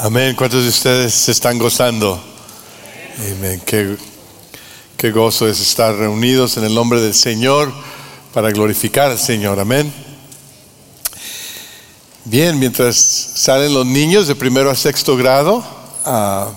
Amén. 0.00 0.36
¿Cuántos 0.36 0.62
de 0.62 0.68
ustedes 0.68 1.12
se 1.12 1.32
están 1.32 1.58
gozando? 1.58 2.22
Amén. 3.36 3.60
Qué, 3.66 3.96
qué 4.96 5.10
gozo 5.10 5.48
es 5.48 5.58
estar 5.58 5.92
reunidos 5.92 6.56
en 6.56 6.62
el 6.62 6.72
nombre 6.72 7.00
del 7.00 7.14
Señor 7.14 7.72
para 8.32 8.50
glorificar 8.50 9.10
al 9.10 9.18
Señor. 9.18 9.58
Amén. 9.58 9.92
Bien, 12.24 12.56
mientras 12.60 12.94
salen 12.96 13.74
los 13.74 13.84
niños 13.86 14.28
de 14.28 14.36
primero 14.36 14.70
a 14.70 14.76
sexto 14.76 15.16
grado, 15.16 15.64
ah, 16.04 16.52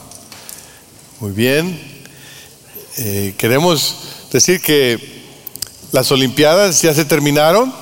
muy 1.19 1.31
bien. 1.31 1.81
Eh, 2.97 3.33
queremos 3.39 3.95
decir 4.31 4.61
que 4.61 4.99
las 5.91 6.11
Olimpiadas 6.11 6.79
ya 6.79 6.93
se 6.93 7.05
terminaron, 7.05 7.73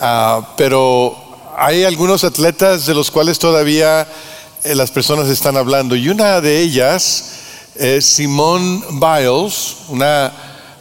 ah, 0.00 0.54
pero 0.56 1.18
hay 1.54 1.84
algunos 1.84 2.24
atletas 2.24 2.86
de 2.86 2.94
los 2.94 3.10
cuales 3.10 3.38
todavía 3.38 4.08
eh, 4.64 4.74
las 4.74 4.90
personas 4.90 5.28
están 5.28 5.56
hablando. 5.56 5.94
Y 5.94 6.08
una 6.08 6.40
de 6.40 6.60
ellas 6.60 7.24
es 7.74 8.06
Simone 8.06 8.82
Biles, 8.92 9.76
una 9.88 10.32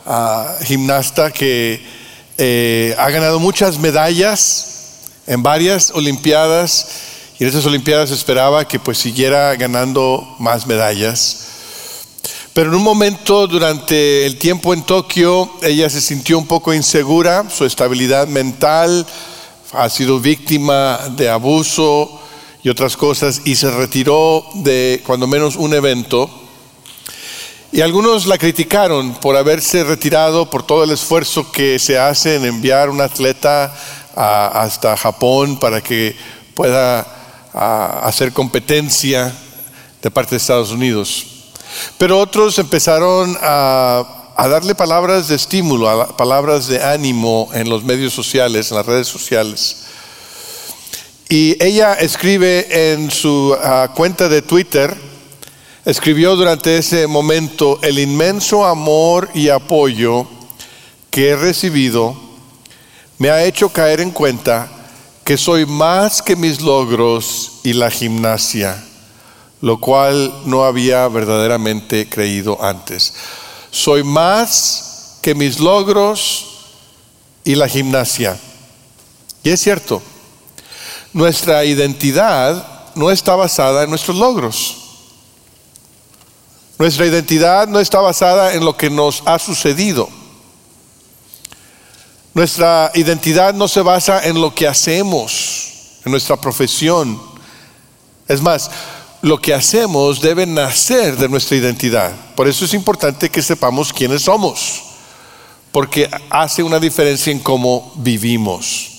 ah, 0.06 0.56
gimnasta 0.64 1.32
que 1.32 1.84
eh, 2.38 2.96
ha 2.98 3.10
ganado 3.10 3.40
muchas 3.40 3.78
medallas 3.78 4.68
en 5.28 5.44
varias 5.44 5.92
Olimpiadas. 5.92 6.88
Y 7.38 7.44
en 7.44 7.50
esas 7.50 7.66
Olimpiadas 7.66 8.12
esperaba 8.12 8.68
que 8.68 8.80
pues 8.80 8.98
siguiera 8.98 9.54
ganando 9.56 10.36
más 10.40 10.66
medallas. 10.66 11.40
Pero 12.54 12.70
en 12.70 12.76
un 12.76 12.84
momento 12.84 13.48
durante 13.48 14.26
el 14.26 14.38
tiempo 14.38 14.74
en 14.74 14.84
Tokio, 14.84 15.52
ella 15.62 15.90
se 15.90 16.00
sintió 16.00 16.38
un 16.38 16.48
poco 16.48 16.74
insegura, 16.74 17.50
su 17.50 17.66
estabilidad 17.66 18.28
mental 18.28 19.06
ha 19.74 19.90
sido 19.90 20.20
víctima 20.20 21.00
de 21.18 21.30
abuso, 21.30 22.23
y 22.64 22.70
otras 22.70 22.96
cosas 22.96 23.42
y 23.44 23.56
se 23.56 23.70
retiró 23.70 24.46
de 24.56 25.02
cuando 25.06 25.28
menos 25.28 25.56
un 25.56 25.74
evento. 25.74 26.30
Y 27.72 27.82
algunos 27.82 28.26
la 28.26 28.38
criticaron 28.38 29.16
por 29.16 29.36
haberse 29.36 29.84
retirado, 29.84 30.50
por 30.50 30.64
todo 30.66 30.84
el 30.84 30.92
esfuerzo 30.92 31.52
que 31.52 31.80
se 31.80 31.98
hace 31.98 32.36
en 32.36 32.46
enviar 32.46 32.90
un 32.90 33.02
atleta 33.02 33.74
hasta 34.16 34.96
Japón 34.96 35.60
para 35.60 35.82
que 35.82 36.16
pueda 36.54 37.06
hacer 37.54 38.32
competencia 38.32 39.34
de 40.02 40.12
parte 40.12 40.32
de 40.32 40.38
Estados 40.38 40.72
Unidos. 40.72 41.26
Pero 41.98 42.20
otros 42.20 42.60
empezaron 42.60 43.36
a, 43.42 44.36
darle 44.38 44.76
palabras 44.76 45.28
de 45.28 45.36
estímulo, 45.36 46.16
palabras 46.16 46.68
de 46.68 46.84
ánimo 46.84 47.50
en 47.54 47.70
los 47.70 47.84
medios 47.84 48.14
sociales, 48.14 48.70
en 48.70 48.78
las 48.78 48.86
redes 48.86 49.08
sociales. 49.08 49.83
Y 51.34 51.58
ella 51.60 51.96
escribe 51.96 52.94
en 52.94 53.10
su 53.10 53.58
ah, 53.60 53.90
cuenta 53.96 54.30
de 54.30 54.44
Twitter, 54.44 54.96
escribió 55.84 56.36
durante 56.36 56.78
ese 56.78 57.08
momento, 57.08 57.80
el 57.82 57.98
inmenso 57.98 58.64
amor 58.64 59.28
y 59.34 59.50
apoyo 59.50 60.28
que 61.10 61.30
he 61.30 61.36
recibido 61.36 62.16
me 63.18 63.32
ha 63.32 63.44
hecho 63.46 63.70
caer 63.70 64.00
en 64.02 64.12
cuenta 64.12 64.70
que 65.24 65.36
soy 65.36 65.66
más 65.66 66.22
que 66.22 66.36
mis 66.36 66.62
logros 66.62 67.62
y 67.64 67.74
la 67.74 67.90
gimnasia, 67.90 68.86
lo 69.60 69.80
cual 69.80 70.32
no 70.46 70.64
había 70.66 71.08
verdaderamente 71.08 72.08
creído 72.08 72.64
antes. 72.64 73.12
Soy 73.72 74.04
más 74.04 75.18
que 75.24 75.34
mis 75.34 75.60
logros 75.60 76.46
y 77.44 77.56
la 77.56 77.68
gimnasia. 77.68 78.40
Y 79.42 79.50
es 79.50 79.60
cierto, 79.60 80.04
nuestra 81.14 81.64
identidad 81.64 82.92
no 82.96 83.12
está 83.12 83.36
basada 83.36 83.84
en 83.84 83.90
nuestros 83.90 84.18
logros. 84.18 84.78
Nuestra 86.80 87.06
identidad 87.06 87.68
no 87.68 87.80
está 87.80 88.00
basada 88.00 88.54
en 88.54 88.66
lo 88.66 88.76
que 88.76 88.90
nos 88.90 89.22
ha 89.26 89.38
sucedido. 89.40 90.10
Nuestra 92.34 92.92
identidad 92.96 93.54
no 93.54 93.68
se 93.68 93.82
basa 93.82 94.26
en 94.26 94.42
lo 94.42 94.54
que 94.56 94.68
hacemos, 94.68 96.00
en 96.04 96.12
nuestra 96.12 96.36
profesión. 96.36 97.22
Es 98.28 98.42
más, 98.42 98.72
lo 99.22 99.40
que 99.40 99.54
hacemos 99.54 100.20
debe 100.20 100.48
nacer 100.48 101.16
de 101.16 101.30
nuestra 101.30 101.58
identidad. 101.58 102.12
Por 102.36 102.48
eso 102.48 102.66
es 102.66 102.74
importante 102.74 103.30
que 103.30 103.44
sepamos 103.44 103.94
quiénes 103.94 104.24
somos, 104.24 104.82
porque 105.72 106.10
hace 106.30 106.64
una 106.64 106.80
diferencia 106.80 107.32
en 107.32 107.40
cómo 107.40 107.94
vivimos. 107.98 108.93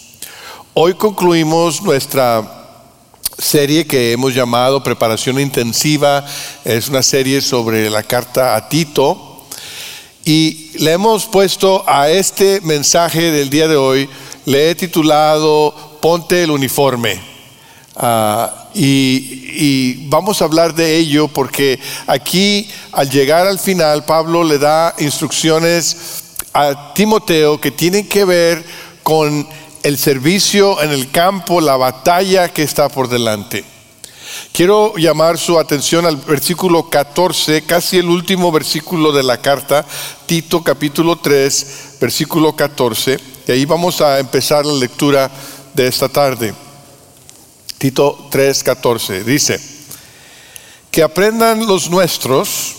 Hoy 0.77 0.95
concluimos 0.95 1.83
nuestra 1.83 2.43
serie 3.39 3.87
que 3.87 4.11
hemos 4.11 4.35
llamado 4.35 4.83
Preparación 4.83 5.39
Intensiva. 5.39 6.27
Es 6.65 6.89
una 6.89 7.01
serie 7.01 7.41
sobre 7.43 7.89
la 7.89 8.03
carta 8.03 8.57
a 8.57 8.69
Tito. 8.69 9.45
Y 10.25 10.73
le 10.81 10.91
hemos 10.91 11.27
puesto 11.27 11.85
a 11.87 12.11
este 12.11 12.61
mensaje 12.62 13.31
del 13.31 13.51
día 13.51 13.69
de 13.69 13.77
hoy, 13.77 14.11
le 14.47 14.71
he 14.71 14.75
titulado 14.75 15.99
Ponte 16.03 16.43
el 16.43 16.51
uniforme. 16.51 17.21
Ah, 17.95 18.69
y, 18.75 19.45
y, 19.53 20.09
vamos 20.09 20.43
a 20.43 20.47
hablar 20.47 20.75
de 20.75 20.97
ello 20.97 21.29
porque 21.29 21.79
aquí 22.09 22.69
al 22.91 23.09
llegar 23.09 23.47
al 23.47 23.61
final 23.61 24.05
Pablo 24.05 24.43
le 24.43 24.59
da 24.59 24.93
instrucciones 24.99 25.97
a 26.53 26.93
Timoteo 26.95 27.61
que 27.61 27.71
tienen 27.71 28.09
que 28.09 28.25
ver 28.25 28.65
con 29.05 29.47
el 29.84 29.99
servicio 29.99 30.83
en 30.83 30.91
el 30.91 31.11
campo, 31.11 31.61
la 31.61 31.77
batalla 31.77 32.49
que 32.49 32.62
está 32.62 32.89
por 32.89 33.09
delante. 33.09 33.65
Quiero 34.50 34.97
llamar 34.97 35.37
su 35.39 35.59
atención 35.59 36.06
al 36.06 36.17
versículo 36.17 36.89
14, 36.89 37.62
casi 37.62 37.99
el 37.99 38.09
último 38.09 38.50
versículo 38.50 39.12
de 39.12 39.23
la 39.23 39.37
carta, 39.43 39.84
Tito 40.25 40.65
capítulo 40.65 41.17
3, 41.17 41.99
versículo 42.00 42.56
14, 42.56 43.21
y 43.47 43.53
ahí 43.53 43.67
vamos 43.67 44.00
a 44.00 44.19
empezar 44.19 44.65
la 44.65 44.73
lectura 44.73 45.31
de 45.75 45.87
esta 45.87 46.09
tarde. 46.09 46.55
Tito 47.77 48.28
3, 48.31 48.65
14, 48.65 49.23
dice, 49.23 49.61
que 50.91 51.03
aprendan 51.03 51.67
los 51.67 51.91
nuestros 51.91 52.77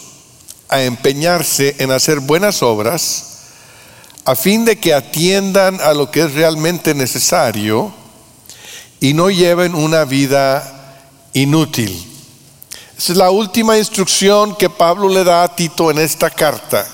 a 0.69 0.81
empeñarse 0.81 1.75
en 1.77 1.91
hacer 1.91 2.19
buenas 2.19 2.63
obras, 2.63 3.34
a 4.25 4.35
fin 4.35 4.65
de 4.65 4.77
que 4.77 4.93
atiendan 4.93 5.79
a 5.81 5.93
lo 5.93 6.09
que 6.09 6.21
es 6.21 6.33
realmente 6.33 6.95
necesario 6.95 7.93
y 8.99 9.13
no 9.13 9.29
lleven 9.29 9.75
una 9.75 10.03
vida 10.03 11.05
inútil. 11.33 12.11
Esa 12.97 13.11
es 13.11 13.17
la 13.17 13.29
última 13.29 13.77
instrucción 13.77 14.55
que 14.55 14.69
Pablo 14.69 15.09
le 15.09 15.23
da 15.23 15.43
a 15.43 15.55
Tito 15.55 15.91
en 15.91 15.99
esta 15.99 16.31
carta. 16.31 16.87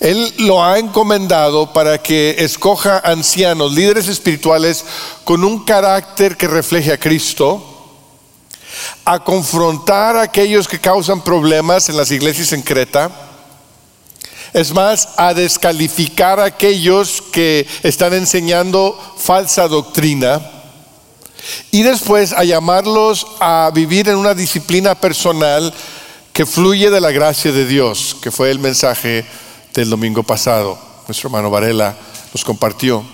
Él 0.00 0.32
lo 0.38 0.64
ha 0.64 0.78
encomendado 0.78 1.72
para 1.72 1.98
que 1.98 2.36
escoja 2.38 2.98
ancianos, 2.98 3.72
líderes 3.72 4.08
espirituales 4.08 4.84
con 5.24 5.44
un 5.44 5.64
carácter 5.64 6.36
que 6.36 6.48
refleje 6.48 6.92
a 6.92 6.98
Cristo, 6.98 7.62
a 9.04 9.22
confrontar 9.22 10.16
a 10.16 10.22
aquellos 10.22 10.66
que 10.66 10.80
causan 10.80 11.22
problemas 11.22 11.88
en 11.88 11.96
las 11.96 12.10
iglesias 12.10 12.52
en 12.52 12.62
Creta, 12.62 13.27
es 14.52 14.72
más, 14.72 15.10
a 15.16 15.34
descalificar 15.34 16.40
a 16.40 16.44
aquellos 16.44 17.22
que 17.32 17.66
están 17.82 18.14
enseñando 18.14 18.98
falsa 19.18 19.68
doctrina 19.68 20.40
y 21.70 21.82
después 21.82 22.32
a 22.32 22.44
llamarlos 22.44 23.26
a 23.40 23.70
vivir 23.74 24.08
en 24.08 24.16
una 24.16 24.34
disciplina 24.34 24.94
personal 24.94 25.72
que 26.32 26.46
fluye 26.46 26.90
de 26.90 27.00
la 27.00 27.10
gracia 27.10 27.52
de 27.52 27.66
Dios, 27.66 28.16
que 28.22 28.30
fue 28.30 28.50
el 28.50 28.58
mensaje 28.58 29.24
del 29.74 29.90
domingo 29.90 30.22
pasado. 30.22 30.78
Nuestro 31.06 31.28
hermano 31.28 31.50
Varela 31.50 31.96
nos 32.32 32.44
compartió. 32.44 33.04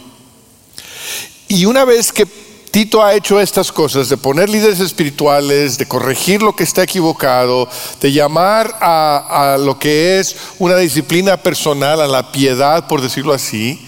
Y 1.49 1.65
una 1.67 1.85
vez 1.85 2.13
que 2.13 2.27
Tito 2.75 3.05
ha 3.05 3.15
hecho 3.15 3.39
estas 3.39 3.71
cosas, 3.71 4.09
de 4.09 4.17
poner 4.17 4.51
líderes 4.51 4.81
espirituales, 4.81 5.79
de 5.79 5.87
corregir 5.87 6.43
lo 6.43 6.57
que 6.57 6.65
está 6.65 6.83
equivocado, 6.83 7.69
de 8.01 8.11
llamar 8.11 8.77
a, 8.81 9.57
lo 9.61 9.79
que 9.79 10.19
es 10.19 10.35
una 10.59 10.75
disciplina 10.79 11.37
personal, 11.37 12.01
a 12.01 12.09
la 12.09 12.33
piedad, 12.33 12.89
por 12.89 13.01
decirlo 13.01 13.33
así. 13.33 13.81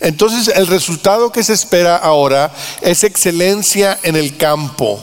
Entonces 0.00 0.52
el 0.56 0.66
resultado 0.66 1.30
que 1.30 1.44
se 1.44 1.52
espera 1.52 1.94
ahora 1.94 2.52
es 2.80 3.04
excelencia 3.04 3.96
en 4.02 4.16
el 4.16 4.36
campo. 4.36 4.98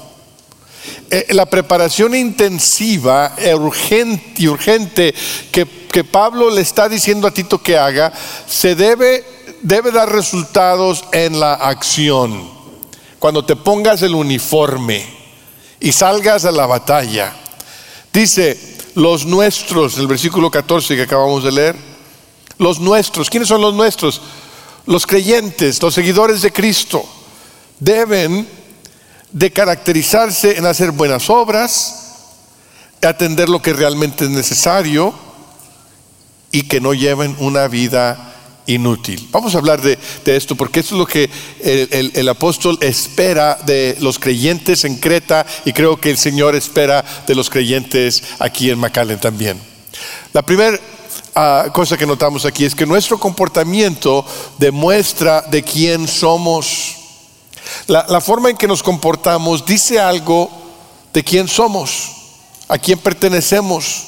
Eh, 1.10 1.28
la 1.30 1.46
preparación 1.46 2.16
intensiva 2.16 3.38
urgente, 3.58 4.34
y 4.36 4.50
urgente 4.50 5.16
que, 5.50 5.66
que 5.66 6.04
Pablo 6.04 6.50
le 6.50 6.60
está 6.60 6.90
diciendo 6.90 7.26
a 7.26 7.32
Tito 7.32 7.64
que 7.64 7.78
haga, 7.78 8.12
se 8.50 8.76
debe, 8.76 9.24
debe 9.62 9.92
dar 9.92 10.12
resultados 10.12 11.06
en 11.14 11.40
la 11.40 11.54
acción 11.54 12.53
cuando 13.24 13.46
te 13.46 13.56
pongas 13.56 14.02
el 14.02 14.16
uniforme 14.16 15.08
y 15.80 15.94
salgas 15.94 16.44
a 16.44 16.52
la 16.52 16.66
batalla. 16.66 17.34
Dice, 18.12 18.60
los 18.96 19.26
nuestros, 19.26 19.98
el 19.98 20.08
versículo 20.08 20.52
14 20.52 20.94
que 20.98 21.04
acabamos 21.04 21.42
de 21.42 21.54
leer, 21.54 21.76
los 22.58 22.82
nuestros, 22.82 23.30
¿quiénes 23.30 23.48
son 23.48 23.62
los 23.62 23.74
nuestros? 23.74 24.22
Los 24.86 25.08
creyentes, 25.08 25.82
los 25.82 25.94
seguidores 25.94 26.42
de 26.42 26.52
Cristo, 26.52 27.06
deben 27.80 28.46
de 29.32 29.54
caracterizarse 29.54 30.58
en 30.58 30.66
hacer 30.66 30.92
buenas 30.92 31.30
obras, 31.30 32.26
atender 33.02 33.48
lo 33.48 33.62
que 33.62 33.72
realmente 33.72 34.26
es 34.26 34.32
necesario 34.32 35.14
y 36.52 36.64
que 36.64 36.82
no 36.82 36.94
lleven 36.94 37.38
una 37.40 37.70
vida 37.70 38.33
inútil. 38.68 39.28
Vamos 39.32 39.56
a 39.56 39.58
hablar 39.58 39.82
de, 39.82 39.98
esto 40.26 40.56
porque 40.56 40.80
eso 40.80 40.96
es 40.96 41.00
lo 41.00 41.06
que 41.06 41.30
el, 41.62 42.30
apóstol 42.30 42.78
espera 42.82 43.58
de 43.66 43.98
los 44.00 44.20
creyentes 44.20 44.86
en 44.86 44.98
Creta 44.98 45.46
y 45.66 45.74
creo 45.74 46.00
que 46.00 46.10
el 46.10 46.18
Señor 46.18 46.56
espera 46.56 47.04
de 47.28 47.36
los 47.36 47.50
creyentes 47.50 48.24
aquí 48.40 48.70
en 48.70 48.80
McAllen 48.80 49.20
también. 49.20 49.60
La 50.34 50.42
primera 50.42 50.80
ah, 51.36 51.68
cosa 51.74 51.98
que 51.98 52.06
notamos 52.06 52.46
aquí 52.46 52.66
es 52.66 52.76
que 52.76 52.86
nuestro 52.86 53.20
comportamiento 53.20 54.26
demuestra 54.58 55.42
de 55.42 55.64
quién 55.64 56.08
somos. 56.08 56.96
la 57.88 58.22
forma 58.22 58.50
en 58.50 58.58
que 58.58 58.68
nos 58.68 58.84
comportamos 58.84 59.66
dice 59.66 60.00
algo 60.00 60.50
de 61.14 61.24
quién 61.24 61.48
somos, 61.48 62.12
a 62.68 62.78
quién 62.78 63.00
pertenecemos. 63.00 64.04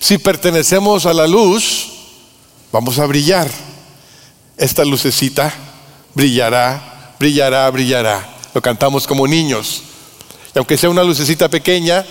Si 0.00 0.16
pertenecemos 0.16 1.06
a 1.06 1.12
la 1.12 1.26
luz, 1.26 1.97
vamos 2.72 2.98
a 2.98 3.06
brillar. 3.06 3.50
Esta 4.56 4.84
lucecita 4.84 5.52
brillará, 6.14 7.14
brillará, 7.18 7.70
brillará. 7.70 8.36
Lo 8.54 8.60
cantamos 8.60 9.06
como 9.06 9.26
niños. 9.26 9.82
Y 10.54 10.58
aunque 10.58 10.76
sea 10.76 10.90
una 10.90 11.04
lucecita 11.04 11.48
pequeña, 11.48 12.04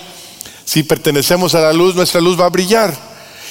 si 0.65 0.83
pertenecemos 0.83 1.55
a 1.55 1.61
la 1.61 1.73
luz, 1.73 1.95
nuestra 1.95 2.21
luz 2.21 2.39
va 2.39 2.45
a 2.45 2.49
brillar. 2.49 2.95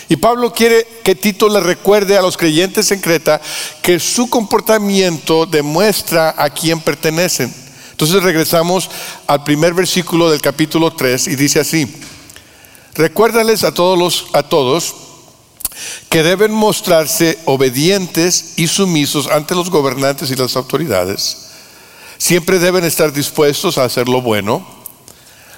Y 0.09 0.17
Pablo 0.17 0.53
quiere 0.53 0.87
que 1.03 1.15
Tito 1.15 1.49
le 1.49 1.61
recuerde 1.61 2.17
a 2.17 2.23
los 2.23 2.37
creyentes 2.37 2.91
en 2.93 3.01
Creta 3.01 3.41
que 3.83 3.99
su 3.99 4.31
comportamiento 4.31 5.47
demuestra 5.47 6.35
a 6.37 6.49
quién 6.51 6.81
pertenecen. 6.81 7.53
Entonces 7.91 8.23
regresamos 8.23 8.89
al 9.27 9.43
primer 9.43 9.75
versículo 9.75 10.31
del 10.31 10.41
capítulo 10.41 10.93
3 10.93 11.27
y 11.29 11.37
dice 11.37 11.61
así: 11.61 11.93
Recuérdales 12.95 13.65
a 13.65 13.75
todos 13.75 13.99
los, 13.99 14.27
a 14.33 14.43
todos 14.45 14.95
que 16.09 16.23
deben 16.23 16.53
mostrarse 16.53 17.39
obedientes 17.45 18.55
y 18.57 18.67
sumisos 18.67 19.27
ante 19.27 19.55
los 19.55 19.71
gobernantes 19.71 20.31
y 20.31 20.37
las 20.37 20.57
autoridades. 20.57 21.49
Siempre 22.19 22.59
deben 22.59 22.85
estar 22.85 23.13
dispuestos 23.13 23.77
a 23.77 23.85
hacer 23.85 24.09
lo 24.09 24.23
bueno, 24.23 24.67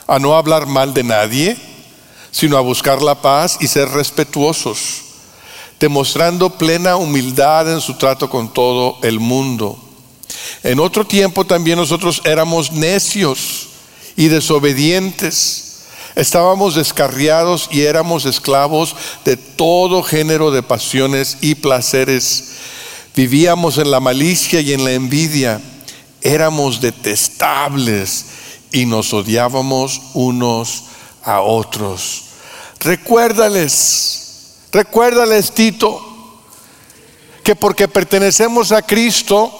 a 0.06 0.18
no 0.18 0.34
hablar 0.34 0.66
mal 0.66 0.92
de 0.92 1.04
nadie, 1.04 1.56
sino 2.30 2.56
a 2.56 2.62
buscar 2.62 3.00
la 3.02 3.20
paz 3.20 3.58
y 3.60 3.68
ser 3.68 3.88
respetuosos, 3.90 5.02
demostrando 5.78 6.50
plena 6.50 6.96
humildad 6.96 7.72
en 7.72 7.80
su 7.80 7.94
trato 7.94 8.28
con 8.28 8.52
todo 8.52 8.98
el 9.02 9.20
mundo. 9.20 9.78
En 10.62 10.80
otro 10.80 11.06
tiempo 11.06 11.44
también 11.44 11.78
nosotros 11.78 12.22
éramos 12.24 12.72
necios 12.72 13.68
y 14.16 14.28
desobedientes 14.28 15.67
Estábamos 16.18 16.74
descarriados 16.74 17.68
y 17.70 17.82
éramos 17.82 18.24
esclavos 18.24 18.96
de 19.24 19.36
todo 19.36 20.02
género 20.02 20.50
de 20.50 20.64
pasiones 20.64 21.38
y 21.40 21.54
placeres. 21.54 22.54
Vivíamos 23.14 23.78
en 23.78 23.92
la 23.92 24.00
malicia 24.00 24.60
y 24.60 24.72
en 24.72 24.84
la 24.84 24.90
envidia. 24.90 25.60
Éramos 26.20 26.80
detestables 26.80 28.24
y 28.72 28.84
nos 28.84 29.14
odiábamos 29.14 30.00
unos 30.14 30.86
a 31.22 31.40
otros. 31.40 32.24
Recuérdales, 32.80 34.56
recuérdales 34.72 35.52
Tito, 35.52 36.02
que 37.44 37.54
porque 37.54 37.86
pertenecemos 37.86 38.72
a 38.72 38.82
Cristo 38.82 39.52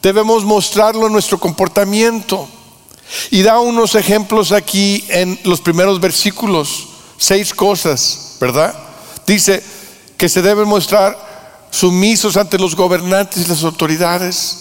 debemos 0.00 0.42
mostrarlo 0.42 1.06
en 1.06 1.12
nuestro 1.12 1.38
comportamiento. 1.38 2.48
Y 3.30 3.42
da 3.42 3.60
unos 3.60 3.94
ejemplos 3.94 4.52
aquí 4.52 5.04
en 5.08 5.38
los 5.44 5.60
primeros 5.60 6.00
versículos, 6.00 6.88
seis 7.18 7.52
cosas, 7.52 8.36
¿verdad? 8.40 8.74
Dice 9.26 9.62
que 10.16 10.28
se 10.28 10.42
deben 10.42 10.68
mostrar 10.68 11.16
sumisos 11.70 12.36
ante 12.36 12.58
los 12.58 12.76
gobernantes 12.76 13.44
y 13.44 13.48
las 13.48 13.64
autoridades. 13.64 14.58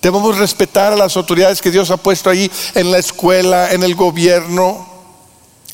Debemos 0.00 0.38
respetar 0.38 0.92
a 0.92 0.96
las 0.96 1.16
autoridades 1.16 1.60
que 1.60 1.70
Dios 1.70 1.90
ha 1.90 1.96
puesto 1.96 2.30
ahí 2.30 2.50
en 2.74 2.90
la 2.90 2.98
escuela, 2.98 3.72
en 3.72 3.82
el 3.82 3.94
gobierno, 3.94 4.88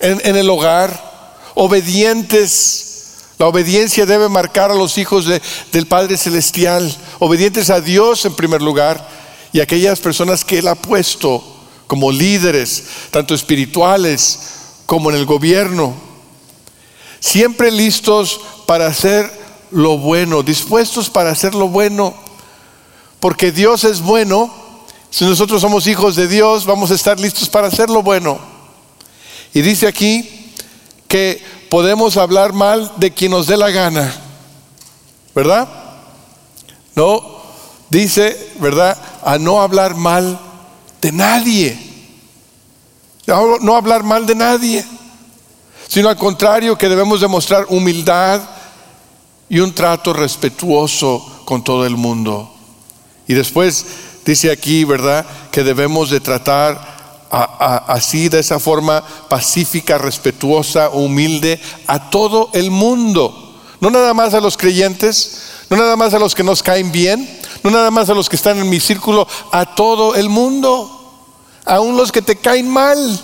en, 0.00 0.36
el 0.36 0.50
hogar. 0.50 1.08
Obedientes. 1.54 2.84
La 3.38 3.46
obediencia 3.46 4.04
debe 4.04 4.28
marcar 4.28 4.70
a 4.70 4.75
los 4.75 4.98
hijos 4.98 5.26
del 5.72 5.86
Padre 5.86 6.16
Celestial. 6.16 6.94
Obedientes 7.20 7.70
a 7.70 7.80
Dios 7.80 8.25
en 8.25 8.34
primer 8.34 8.60
lugar 8.60 9.06
y 9.52 9.60
a 9.60 9.62
aquellas 9.62 10.00
personas 10.00 10.44
que 10.44 10.58
Él 10.58 10.69
ha 10.69 10.75
puesto 10.75 11.57
como 11.88 12.12
líderes, 12.12 12.85
tanto 13.11 13.35
espirituales 13.35 14.38
como 14.87 15.11
en 15.11 15.17
el 15.17 15.26
gobierno. 15.26 15.94
Siempre 17.19 17.73
listos 17.73 18.40
para 18.67 18.87
hacer 18.87 19.29
lo 19.73 19.99
bueno, 19.99 20.43
dispuestos 20.43 21.11
para 21.11 21.31
hacer 21.31 21.55
lo 21.55 21.69
bueno, 21.69 22.14
porque 23.19 23.50
Dios 23.50 23.82
es 23.82 24.00
bueno. 24.00 24.55
Si 25.11 25.25
nosotros 25.25 25.62
somos 25.62 25.87
hijos 25.87 26.14
de 26.14 26.29
Dios, 26.29 26.67
vamos 26.67 26.90
a 26.90 26.94
estar 26.94 27.19
listos 27.19 27.49
para 27.49 27.69
hacer 27.69 27.88
lo 27.88 28.02
bueno. 28.02 28.38
Y 29.55 29.62
dice 29.62 29.87
aquí 29.88 30.52
que 31.08 31.43
podemos 31.70 32.19
hablar 32.19 32.52
mal 32.52 32.93
de 32.96 33.12
quien 33.12 33.31
nos 33.31 33.46
dé 33.46 33.56
la 33.56 33.70
gana, 33.70 34.14
¿verdad? 35.35 35.67
No, 36.94 37.43
dice, 37.88 38.52
¿verdad? 38.61 38.99
A 39.25 39.38
no 39.38 39.62
hablar 39.62 39.94
mal 39.94 40.38
de 41.00 41.12
nadie. 41.12 41.79
No, 43.27 43.77
hablar 43.77 44.05
mal 44.05 44.27
de 44.27 44.35
nadie, 44.35 44.85
sino 45.87 46.09
al 46.09 46.17
contrario 46.17 46.79
que 46.79 46.89
debemos 46.89 47.21
demostrar 47.21 47.67
humildad 47.69 48.41
y 49.50 49.61
un 49.61 49.75
trato 49.75 50.12
respetuoso 50.12 51.43
con 51.45 51.62
todo 51.62 51.85
el 51.85 51.97
mundo. 51.97 52.55
Y 53.27 53.35
después 53.35 53.85
dice 54.25 54.50
aquí, 54.50 54.85
¿verdad?, 54.85 55.27
que 55.50 55.62
debemos 55.62 56.09
de 56.09 56.21
tratar 56.21 56.99
así, 57.31 58.31
de 58.31 58.41
esa 58.41 58.59
forma 58.59 59.05
pacífica, 59.29 59.99
respetuosa, 59.99 60.89
humilde, 60.89 61.61
a 61.87 62.09
todo 62.09 62.49
el 62.55 62.71
mundo. 62.71 63.61
No 63.81 63.91
nada 63.91 64.15
más 64.15 64.33
a 64.33 64.41
los 64.41 64.56
creyentes, 64.56 65.43
no 65.69 65.77
nada 65.77 65.97
más 65.97 66.15
a 66.15 66.19
los 66.19 66.35
que 66.35 66.43
nos 66.43 66.62
caen 66.62 66.91
bien, 66.91 67.29
no 67.62 67.70
nada 67.70 67.90
más 67.90 68.08
a 68.10 68.14
los 68.14 68.28
que 68.28 68.37
están 68.37 68.58
en 68.58 68.69
mi 68.69 68.81
círculo, 68.81 69.26
a 69.52 69.75
todo 69.75 70.14
el 70.14 70.28
mundo 70.28 70.99
aún 71.69 71.96
los 71.96 72.10
que 72.10 72.22
te 72.22 72.37
caen 72.37 72.69
mal. 72.69 73.20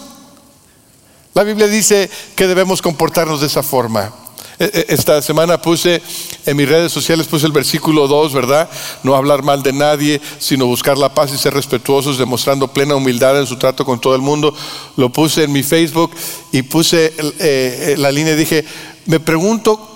La 1.33 1.43
Biblia 1.43 1.67
dice 1.67 2.09
que 2.37 2.47
debemos 2.47 2.81
comportarnos 2.81 3.41
de 3.41 3.49
esa 3.49 3.63
forma. 3.63 4.13
E, 4.59 4.65
e, 4.65 4.95
esta 4.95 5.21
semana 5.21 5.61
puse 5.61 6.01
en 6.47 6.57
mis 6.57 6.69
redes 6.69 6.93
sociales, 6.93 7.27
puse 7.27 7.47
el 7.47 7.53
versículo 7.53 8.07
2, 8.07 8.33
¿verdad? 8.35 8.69
No 9.03 9.17
hablar 9.17 9.43
mal 9.43 9.63
de 9.63 9.73
nadie, 9.73 10.21
sino 10.39 10.67
buscar 10.67 10.97
la 10.97 11.13
paz 11.13 11.33
y 11.33 11.39
ser 11.39 11.55
respetuosos, 11.55 12.19
demostrando 12.19 12.69
plena 12.69 12.95
humildad 12.95 13.41
en 13.41 13.47
su 13.47 13.57
trato 13.57 13.85
con 13.85 14.01
todo 14.01 14.15
el 14.15 14.23
mundo. 14.23 14.55
Lo 14.97 15.11
puse 15.11 15.45
en 15.45 15.53
mi 15.53 15.65
Facebook 15.65 16.13
y 16.53 16.63
puse 16.63 17.07
eh, 17.07 17.15
eh, 17.41 17.95
la 17.99 18.13
línea 18.13 18.35
y 18.35 18.37
dije, 18.37 18.65
me 19.07 19.19
pregunto 19.19 19.91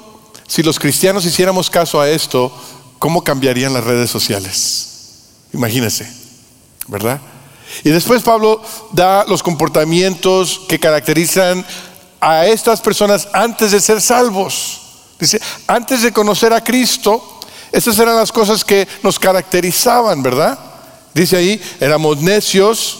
si 0.48 0.62
los 0.62 0.78
cristianos 0.78 1.24
hiciéramos 1.26 1.70
caso 1.70 2.00
a 2.00 2.08
esto, 2.08 2.50
¿cómo 2.98 3.24
cambiarían 3.24 3.72
las 3.72 3.84
redes 3.84 4.10
sociales? 4.10 4.88
Imagínense, 5.52 6.10
¿verdad? 6.86 7.20
Y 7.84 7.90
después 7.90 8.22
Pablo 8.22 8.62
da 8.92 9.24
los 9.26 9.42
comportamientos 9.42 10.62
que 10.68 10.78
caracterizan 10.78 11.64
a 12.20 12.46
estas 12.46 12.80
personas 12.80 13.28
antes 13.32 13.72
de 13.72 13.80
ser 13.80 14.00
salvos. 14.00 14.80
Dice, 15.18 15.40
antes 15.66 16.02
de 16.02 16.12
conocer 16.12 16.52
a 16.52 16.62
Cristo, 16.62 17.40
esas 17.72 17.98
eran 17.98 18.16
las 18.16 18.32
cosas 18.32 18.64
que 18.64 18.86
nos 19.02 19.18
caracterizaban, 19.18 20.22
¿verdad? 20.22 20.58
Dice 21.14 21.36
ahí, 21.36 21.60
éramos 21.80 22.20
necios, 22.22 22.98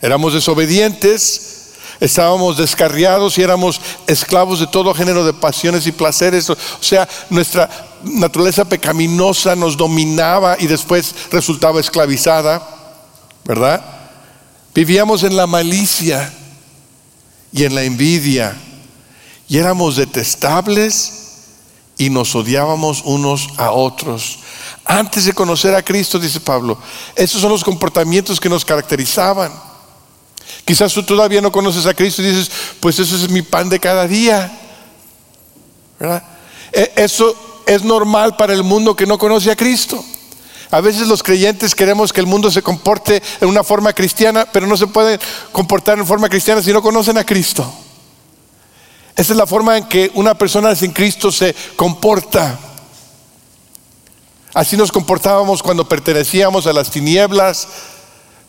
éramos 0.00 0.32
desobedientes, 0.32 1.59
estábamos 2.00 2.56
descarriados 2.56 3.38
y 3.38 3.42
éramos 3.42 3.80
esclavos 4.06 4.58
de 4.60 4.66
todo 4.66 4.94
género 4.94 5.24
de 5.24 5.32
pasiones 5.32 5.86
y 5.86 5.92
placeres. 5.92 6.50
O 6.50 6.56
sea, 6.80 7.08
nuestra 7.28 7.68
naturaleza 8.02 8.64
pecaminosa 8.64 9.54
nos 9.54 9.76
dominaba 9.76 10.56
y 10.58 10.66
después 10.66 11.14
resultaba 11.30 11.80
esclavizada. 11.80 12.78
¿verdad? 13.44 13.84
Vivíamos 14.74 15.22
en 15.22 15.36
la 15.36 15.46
malicia 15.46 16.32
y 17.52 17.64
en 17.64 17.74
la 17.74 17.82
envidia 17.82 18.56
y 19.48 19.58
éramos 19.58 19.96
detestables 19.96 21.12
y 21.98 22.10
nos 22.10 22.34
odiábamos 22.34 23.02
unos 23.04 23.48
a 23.56 23.72
otros. 23.72 24.38
Antes 24.84 25.24
de 25.24 25.32
conocer 25.32 25.74
a 25.74 25.82
Cristo, 25.84 26.18
dice 26.18 26.40
Pablo, 26.40 26.78
esos 27.16 27.40
son 27.40 27.50
los 27.50 27.64
comportamientos 27.64 28.38
que 28.40 28.48
nos 28.48 28.64
caracterizaban. 28.64 29.52
Quizás 30.64 30.92
tú 30.92 31.02
todavía 31.02 31.40
no 31.40 31.52
conoces 31.52 31.86
a 31.86 31.94
Cristo 31.94 32.22
y 32.22 32.26
dices, 32.26 32.50
pues 32.80 32.98
eso 32.98 33.16
es 33.16 33.28
mi 33.28 33.42
pan 33.42 33.68
de 33.68 33.80
cada 33.80 34.06
día. 34.06 34.50
E, 36.72 36.92
eso 36.96 37.62
es 37.66 37.84
normal 37.84 38.36
para 38.36 38.52
el 38.52 38.62
mundo 38.62 38.96
que 38.96 39.06
no 39.06 39.18
conoce 39.18 39.50
a 39.50 39.56
Cristo. 39.56 40.04
A 40.70 40.80
veces 40.80 41.08
los 41.08 41.22
creyentes 41.22 41.74
queremos 41.74 42.12
que 42.12 42.20
el 42.20 42.26
mundo 42.26 42.50
se 42.50 42.62
comporte 42.62 43.22
en 43.40 43.48
una 43.48 43.64
forma 43.64 43.92
cristiana, 43.92 44.46
pero 44.52 44.66
no 44.66 44.76
se 44.76 44.86
puede 44.86 45.18
comportar 45.50 45.98
en 45.98 46.06
forma 46.06 46.28
cristiana 46.28 46.62
si 46.62 46.72
no 46.72 46.80
conocen 46.80 47.18
a 47.18 47.24
Cristo. 47.24 47.70
Esa 49.16 49.32
es 49.32 49.36
la 49.36 49.46
forma 49.46 49.76
en 49.76 49.84
que 49.84 50.10
una 50.14 50.34
persona 50.34 50.74
sin 50.76 50.92
Cristo 50.92 51.32
se 51.32 51.54
comporta. 51.74 52.58
Así 54.54 54.76
nos 54.76 54.92
comportábamos 54.92 55.62
cuando 55.62 55.88
pertenecíamos 55.88 56.66
a 56.66 56.72
las 56.72 56.90
tinieblas, 56.90 57.68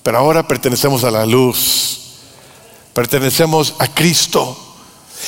pero 0.04 0.18
ahora 0.18 0.48
pertenecemos 0.48 1.04
a 1.04 1.12
la 1.12 1.26
luz. 1.26 2.00
Pertenecemos 2.94 3.76
a 3.80 3.88
Cristo. 3.88 4.58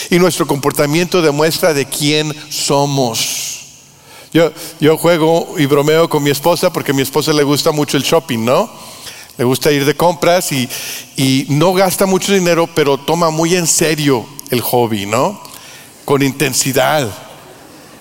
Y 0.10 0.18
nuestro 0.18 0.48
comportamiento 0.48 1.22
demuestra 1.22 1.74
de 1.74 1.86
quién 1.86 2.34
somos. 2.50 3.60
Yo, 4.34 4.52
yo 4.80 4.98
juego 4.98 5.56
y 5.58 5.68
bromeo 5.68 6.10
con 6.10 6.24
mi 6.24 6.32
esposa 6.32 6.74
porque 6.74 6.92
a 6.92 6.96
mi 6.96 7.04
esposa 7.04 7.32
le 7.34 7.44
gusta 7.44 7.72
mucho 7.72 7.98
el 7.98 8.04
shopping, 8.04 8.44
¿no? 8.44 8.70
Le 9.38 9.44
gusta 9.44 9.72
ir 9.72 9.86
de 9.86 9.96
compras 9.96 10.52
y, 10.52 10.68
y 11.16 11.46
no 11.50 11.74
gasta 11.74 12.08
mucho 12.08 12.34
dinero, 12.34 12.68
pero 12.74 12.98
toma 12.98 13.30
muy 13.30 13.56
en 13.56 13.68
serio 13.68 14.26
el 14.50 14.62
hobby, 14.62 15.06
¿no? 15.06 15.40
Con 16.06 16.24
intensidad. 16.24 17.10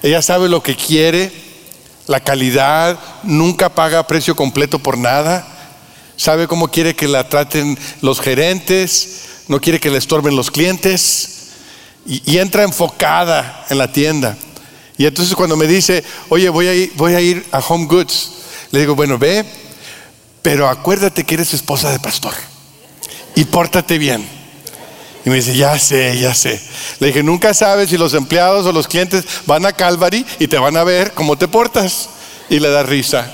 Ella 0.02 0.22
sabe 0.22 0.48
lo 0.48 0.62
que 0.62 0.74
quiere, 0.74 1.30
la 2.06 2.20
calidad, 2.20 2.98
nunca 3.22 3.74
paga 3.74 4.06
precio 4.06 4.34
completo 4.34 4.78
por 4.78 4.96
nada, 4.96 5.51
sabe 6.22 6.46
cómo 6.46 6.68
quiere 6.68 6.94
que 6.94 7.08
la 7.08 7.28
traten 7.28 7.76
los 8.00 8.20
gerentes, 8.20 9.22
no 9.48 9.60
quiere 9.60 9.80
que 9.80 9.90
le 9.90 9.98
estorben 9.98 10.36
los 10.36 10.52
clientes 10.52 11.48
y, 12.06 12.38
entra 12.38 12.62
enfocada 12.62 13.66
en 13.68 13.78
la 13.78 13.90
tienda. 13.90 14.36
Y 14.96 15.06
entonces 15.06 15.34
cuando 15.34 15.56
me 15.56 15.66
dice, 15.66 16.04
oye, 16.28 16.48
voy 16.48 16.68
a, 16.68 16.74
ir, 16.74 16.92
voy 16.94 17.14
a 17.14 17.20
ir 17.20 17.44
a 17.50 17.58
Home 17.58 17.86
Goods, 17.86 18.30
le 18.70 18.78
digo, 18.78 18.94
bueno, 18.94 19.18
ve, 19.18 19.44
pero 20.42 20.68
acuérdate 20.68 21.24
que 21.24 21.34
eres 21.34 21.54
esposa 21.54 21.90
de 21.90 21.98
pastor 21.98 22.34
y 23.34 23.44
pórtate 23.44 23.98
bien. 23.98 24.24
Y 25.24 25.30
me 25.30 25.36
dice, 25.36 25.56
ya 25.56 25.76
sé, 25.76 26.16
ya 26.20 26.34
sé. 26.34 26.60
Le 27.00 27.08
dije, 27.08 27.24
nunca 27.24 27.52
sabes 27.52 27.90
si 27.90 27.98
los 27.98 28.14
empleados 28.14 28.64
o 28.64 28.70
los 28.70 28.86
clientes 28.86 29.24
van 29.46 29.66
a 29.66 29.72
Calvary 29.72 30.24
y 30.38 30.46
te 30.46 30.58
van 30.58 30.76
a 30.76 30.84
ver 30.84 31.14
cómo 31.14 31.36
te 31.36 31.48
portas. 31.48 32.10
Y 32.48 32.60
le 32.60 32.68
da 32.70 32.84
risa. 32.84 33.32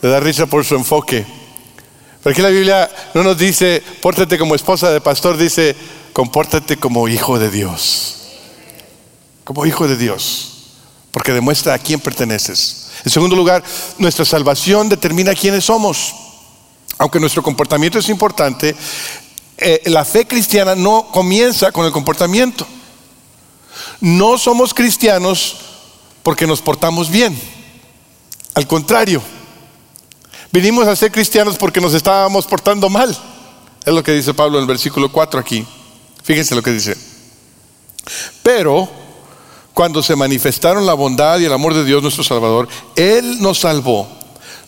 Le 0.00 0.08
da 0.08 0.18
risa 0.18 0.46
por 0.46 0.64
su 0.64 0.76
enfoque. 0.76 1.41
Porque 2.22 2.42
la 2.42 2.50
Biblia 2.50 2.90
no 3.14 3.24
nos 3.24 3.36
dice, 3.36 3.82
pórtate 4.00 4.38
como 4.38 4.54
esposa 4.54 4.90
de 4.90 5.00
pastor, 5.00 5.36
dice, 5.36 5.74
compórtate 6.12 6.76
como 6.76 7.08
hijo 7.08 7.38
de 7.38 7.50
Dios. 7.50 8.18
Como 9.44 9.66
hijo 9.66 9.88
de 9.88 9.96
Dios. 9.96 10.48
Porque 11.10 11.32
demuestra 11.32 11.74
a 11.74 11.78
quién 11.78 11.98
perteneces. 11.98 12.90
En 13.04 13.10
segundo 13.10 13.34
lugar, 13.34 13.64
nuestra 13.98 14.24
salvación 14.24 14.88
determina 14.88 15.34
quiénes 15.34 15.64
somos. 15.64 16.14
Aunque 16.98 17.18
nuestro 17.18 17.42
comportamiento 17.42 17.98
es 17.98 18.08
importante, 18.08 18.76
eh, 19.58 19.82
la 19.86 20.04
fe 20.04 20.24
cristiana 20.24 20.76
no 20.76 21.08
comienza 21.10 21.72
con 21.72 21.86
el 21.86 21.92
comportamiento. 21.92 22.66
No 24.00 24.38
somos 24.38 24.74
cristianos 24.74 25.56
porque 26.22 26.46
nos 26.46 26.62
portamos 26.62 27.10
bien. 27.10 27.36
Al 28.54 28.68
contrario, 28.68 29.20
Vinimos 30.52 30.86
a 30.86 30.94
ser 30.94 31.10
cristianos 31.10 31.56
porque 31.56 31.80
nos 31.80 31.94
estábamos 31.94 32.46
portando 32.46 32.90
mal. 32.90 33.16
Es 33.86 33.94
lo 33.94 34.02
que 34.02 34.12
dice 34.12 34.34
Pablo 34.34 34.58
en 34.58 34.62
el 34.62 34.68
versículo 34.68 35.10
4 35.10 35.40
aquí. 35.40 35.66
Fíjense 36.22 36.54
lo 36.54 36.62
que 36.62 36.72
dice. 36.72 36.94
Pero 38.42 38.86
cuando 39.72 40.02
se 40.02 40.14
manifestaron 40.14 40.84
la 40.84 40.92
bondad 40.92 41.38
y 41.38 41.46
el 41.46 41.52
amor 41.54 41.72
de 41.72 41.86
Dios 41.86 42.02
nuestro 42.02 42.22
Salvador, 42.22 42.68
Él 42.96 43.40
nos 43.40 43.60
salvó, 43.60 44.06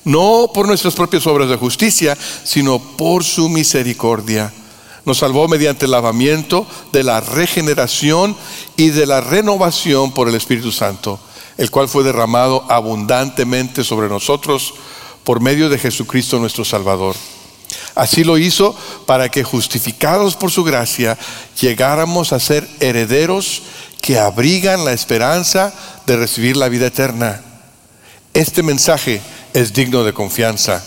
no 0.04 0.50
por 0.54 0.66
nuestras 0.66 0.94
propias 0.94 1.26
obras 1.26 1.50
de 1.50 1.56
justicia, 1.56 2.16
sino 2.44 2.78
por 2.78 3.22
su 3.22 3.50
misericordia. 3.50 4.54
Nos 5.04 5.18
salvó 5.18 5.48
mediante 5.48 5.84
el 5.84 5.90
lavamiento 5.90 6.66
de 6.92 7.02
la 7.02 7.20
regeneración 7.20 8.34
y 8.78 8.88
de 8.88 9.04
la 9.04 9.20
renovación 9.20 10.12
por 10.12 10.30
el 10.30 10.34
Espíritu 10.34 10.72
Santo, 10.72 11.20
el 11.58 11.70
cual 11.70 11.90
fue 11.90 12.04
derramado 12.04 12.64
abundantemente 12.70 13.84
sobre 13.84 14.08
nosotros 14.08 14.72
por 15.24 15.40
medio 15.40 15.68
de 15.68 15.78
Jesucristo 15.78 16.38
nuestro 16.38 16.64
Salvador. 16.64 17.16
Así 17.94 18.24
lo 18.24 18.38
hizo 18.38 18.76
para 19.06 19.30
que 19.30 19.44
justificados 19.44 20.36
por 20.36 20.50
su 20.50 20.64
gracia 20.64 21.18
llegáramos 21.60 22.32
a 22.32 22.40
ser 22.40 22.68
herederos 22.80 23.62
que 24.00 24.18
abrigan 24.18 24.84
la 24.84 24.92
esperanza 24.92 25.72
de 26.06 26.16
recibir 26.16 26.56
la 26.56 26.68
vida 26.68 26.86
eterna. 26.86 27.40
Este 28.34 28.62
mensaje 28.62 29.20
es 29.54 29.72
digno 29.72 30.04
de 30.04 30.12
confianza 30.12 30.84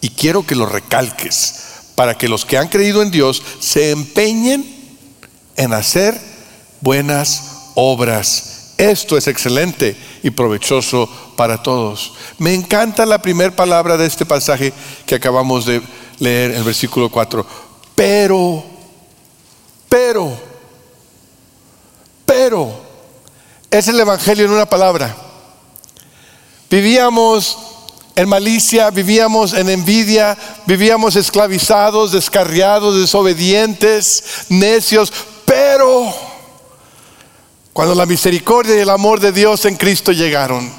y 0.00 0.10
quiero 0.10 0.46
que 0.46 0.56
lo 0.56 0.66
recalques 0.66 1.54
para 1.94 2.16
que 2.16 2.28
los 2.28 2.44
que 2.44 2.58
han 2.58 2.68
creído 2.68 3.02
en 3.02 3.10
Dios 3.10 3.42
se 3.60 3.90
empeñen 3.90 4.64
en 5.56 5.72
hacer 5.72 6.18
buenas 6.80 7.70
obras. 7.74 8.55
Esto 8.78 9.16
es 9.16 9.26
excelente 9.26 9.96
y 10.22 10.30
provechoso 10.30 11.08
para 11.34 11.62
todos. 11.62 12.12
Me 12.38 12.52
encanta 12.52 13.06
la 13.06 13.22
primera 13.22 13.54
palabra 13.54 13.96
de 13.96 14.06
este 14.06 14.26
pasaje 14.26 14.72
que 15.06 15.14
acabamos 15.14 15.64
de 15.64 15.80
leer 16.18 16.50
el 16.50 16.62
versículo 16.62 17.08
4. 17.08 17.46
Pero, 17.94 18.64
pero, 19.88 20.36
pero, 22.26 22.80
es 23.70 23.88
el 23.88 23.98
Evangelio 23.98 24.44
en 24.44 24.52
una 24.52 24.66
palabra. 24.66 25.16
Vivíamos 26.68 27.58
en 28.14 28.28
malicia, 28.28 28.90
vivíamos 28.90 29.54
en 29.54 29.70
envidia, 29.70 30.36
vivíamos 30.66 31.16
esclavizados, 31.16 32.12
descarriados, 32.12 32.98
desobedientes, 32.98 34.46
necios, 34.50 35.12
pero 35.46 36.25
cuando 37.76 37.94
la 37.94 38.06
misericordia 38.06 38.74
y 38.74 38.78
el 38.78 38.88
amor 38.88 39.20
de 39.20 39.32
Dios 39.32 39.66
en 39.66 39.76
Cristo 39.76 40.10
llegaron, 40.10 40.72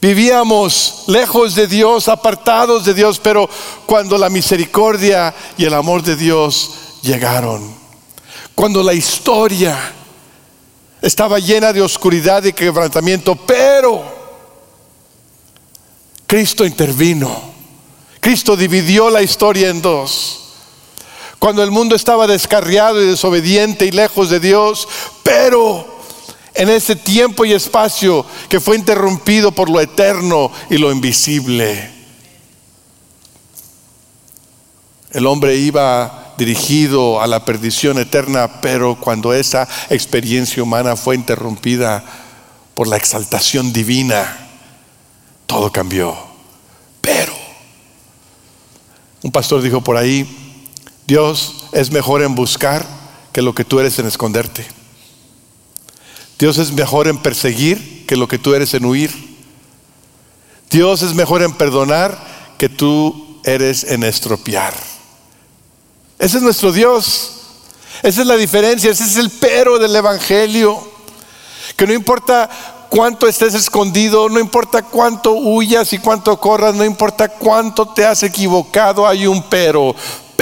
vivíamos 0.00 1.04
lejos 1.08 1.54
de 1.54 1.66
Dios, 1.66 2.08
apartados 2.08 2.86
de 2.86 2.94
Dios, 2.94 3.20
pero 3.22 3.50
cuando 3.84 4.16
la 4.16 4.30
misericordia 4.30 5.34
y 5.58 5.66
el 5.66 5.74
amor 5.74 6.02
de 6.02 6.16
Dios 6.16 6.70
llegaron, 7.02 7.70
cuando 8.54 8.82
la 8.82 8.94
historia 8.94 9.78
estaba 11.02 11.38
llena 11.38 11.74
de 11.74 11.82
oscuridad 11.82 12.42
y 12.42 12.54
quebrantamiento, 12.54 13.36
pero 13.36 14.02
Cristo 16.26 16.64
intervino. 16.64 17.42
Cristo 18.20 18.56
dividió 18.56 19.10
la 19.10 19.20
historia 19.20 19.68
en 19.68 19.82
dos. 19.82 20.41
Cuando 21.42 21.64
el 21.64 21.72
mundo 21.72 21.96
estaba 21.96 22.28
descarriado 22.28 23.02
y 23.02 23.06
desobediente 23.08 23.84
y 23.84 23.90
lejos 23.90 24.30
de 24.30 24.38
Dios, 24.38 24.86
pero 25.24 25.84
en 26.54 26.68
ese 26.68 26.94
tiempo 26.94 27.44
y 27.44 27.52
espacio 27.52 28.24
que 28.48 28.60
fue 28.60 28.76
interrumpido 28.76 29.50
por 29.50 29.68
lo 29.68 29.80
eterno 29.80 30.52
y 30.70 30.78
lo 30.78 30.92
invisible. 30.92 31.90
El 35.10 35.26
hombre 35.26 35.56
iba 35.56 36.32
dirigido 36.38 37.20
a 37.20 37.26
la 37.26 37.44
perdición 37.44 37.98
eterna, 37.98 38.60
pero 38.60 38.94
cuando 39.00 39.34
esa 39.34 39.66
experiencia 39.90 40.62
humana 40.62 40.94
fue 40.94 41.16
interrumpida 41.16 42.04
por 42.72 42.86
la 42.86 42.98
exaltación 42.98 43.72
divina, 43.72 44.48
todo 45.46 45.72
cambió. 45.72 46.16
Pero, 47.00 47.34
un 49.24 49.32
pastor 49.32 49.60
dijo 49.60 49.80
por 49.80 49.96
ahí, 49.96 50.38
Dios 51.06 51.66
es 51.72 51.90
mejor 51.90 52.22
en 52.22 52.34
buscar 52.34 52.86
que 53.32 53.42
lo 53.42 53.54
que 53.54 53.64
tú 53.64 53.80
eres 53.80 53.98
en 53.98 54.06
esconderte. 54.06 54.66
Dios 56.38 56.58
es 56.58 56.72
mejor 56.72 57.08
en 57.08 57.18
perseguir 57.18 58.06
que 58.06 58.16
lo 58.16 58.28
que 58.28 58.38
tú 58.38 58.54
eres 58.54 58.74
en 58.74 58.84
huir. 58.84 59.10
Dios 60.70 61.02
es 61.02 61.14
mejor 61.14 61.42
en 61.42 61.52
perdonar 61.52 62.18
que 62.58 62.68
tú 62.68 63.40
eres 63.44 63.84
en 63.84 64.02
estropear. 64.04 64.74
Ese 66.18 66.38
es 66.38 66.42
nuestro 66.42 66.72
Dios. 66.72 67.32
Esa 68.02 68.22
es 68.22 68.26
la 68.26 68.36
diferencia, 68.36 68.90
ese 68.90 69.04
es 69.04 69.16
el 69.16 69.30
pero 69.30 69.78
del 69.78 69.94
Evangelio. 69.94 70.80
Que 71.76 71.86
no 71.86 71.92
importa 71.92 72.48
cuánto 72.88 73.26
estés 73.26 73.54
escondido, 73.54 74.28
no 74.28 74.38
importa 74.38 74.82
cuánto 74.82 75.32
huyas 75.32 75.92
y 75.92 75.98
cuánto 75.98 76.38
corras, 76.38 76.74
no 76.74 76.84
importa 76.84 77.28
cuánto 77.28 77.86
te 77.86 78.04
has 78.04 78.22
equivocado, 78.22 79.06
hay 79.06 79.26
un 79.26 79.42
pero. 79.44 79.94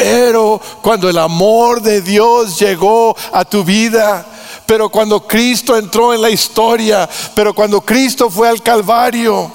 Pero 0.03 0.59
cuando 0.81 1.11
el 1.11 1.19
amor 1.19 1.83
de 1.83 2.01
Dios 2.01 2.59
llegó 2.59 3.15
a 3.35 3.45
tu 3.45 3.63
vida, 3.63 4.25
pero 4.65 4.89
cuando 4.89 5.27
Cristo 5.27 5.77
entró 5.77 6.15
en 6.15 6.23
la 6.23 6.31
historia, 6.31 7.07
pero 7.35 7.53
cuando 7.53 7.83
Cristo 7.83 8.31
fue 8.31 8.49
al 8.49 8.63
Calvario, 8.63 9.53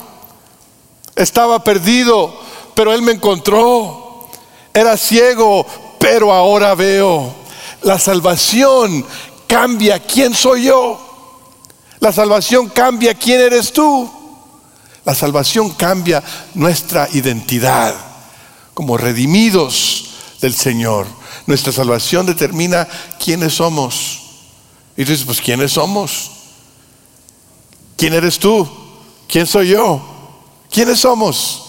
estaba 1.15 1.63
perdido, 1.63 2.31
pero 2.75 2.93
Él 2.93 3.01
me 3.01 3.13
encontró. 3.13 4.29
Era 4.71 4.95
ciego, 4.97 5.65
pero 5.97 6.31
ahora 6.31 6.75
veo. 6.75 7.33
La 7.81 7.97
salvación 7.97 9.03
cambia 9.47 9.97
quién 9.97 10.35
soy 10.35 10.65
yo. 10.65 10.99
La 11.99 12.13
salvación 12.13 12.69
cambia 12.69 13.15
quién 13.15 13.41
eres 13.41 13.73
tú. 13.73 14.07
La 15.05 15.15
salvación 15.15 15.71
cambia 15.71 16.23
nuestra 16.53 17.09
identidad 17.13 17.95
como 18.75 18.95
redimidos 18.95 20.11
del 20.41 20.53
Señor. 20.53 21.07
Nuestra 21.47 21.71
salvación 21.71 22.25
determina 22.25 22.87
quiénes 23.23 23.55
somos. 23.55 24.21
Y 24.97 25.05
tú 25.05 25.11
dices, 25.11 25.25
pues 25.25 25.41
¿quiénes 25.41 25.73
somos? 25.73 26.31
¿Quién 27.97 28.13
eres 28.13 28.39
tú? 28.39 28.67
¿Quién 29.27 29.45
soy 29.45 29.69
yo? 29.69 30.01
¿Quiénes 30.71 30.99
somos? 30.99 31.63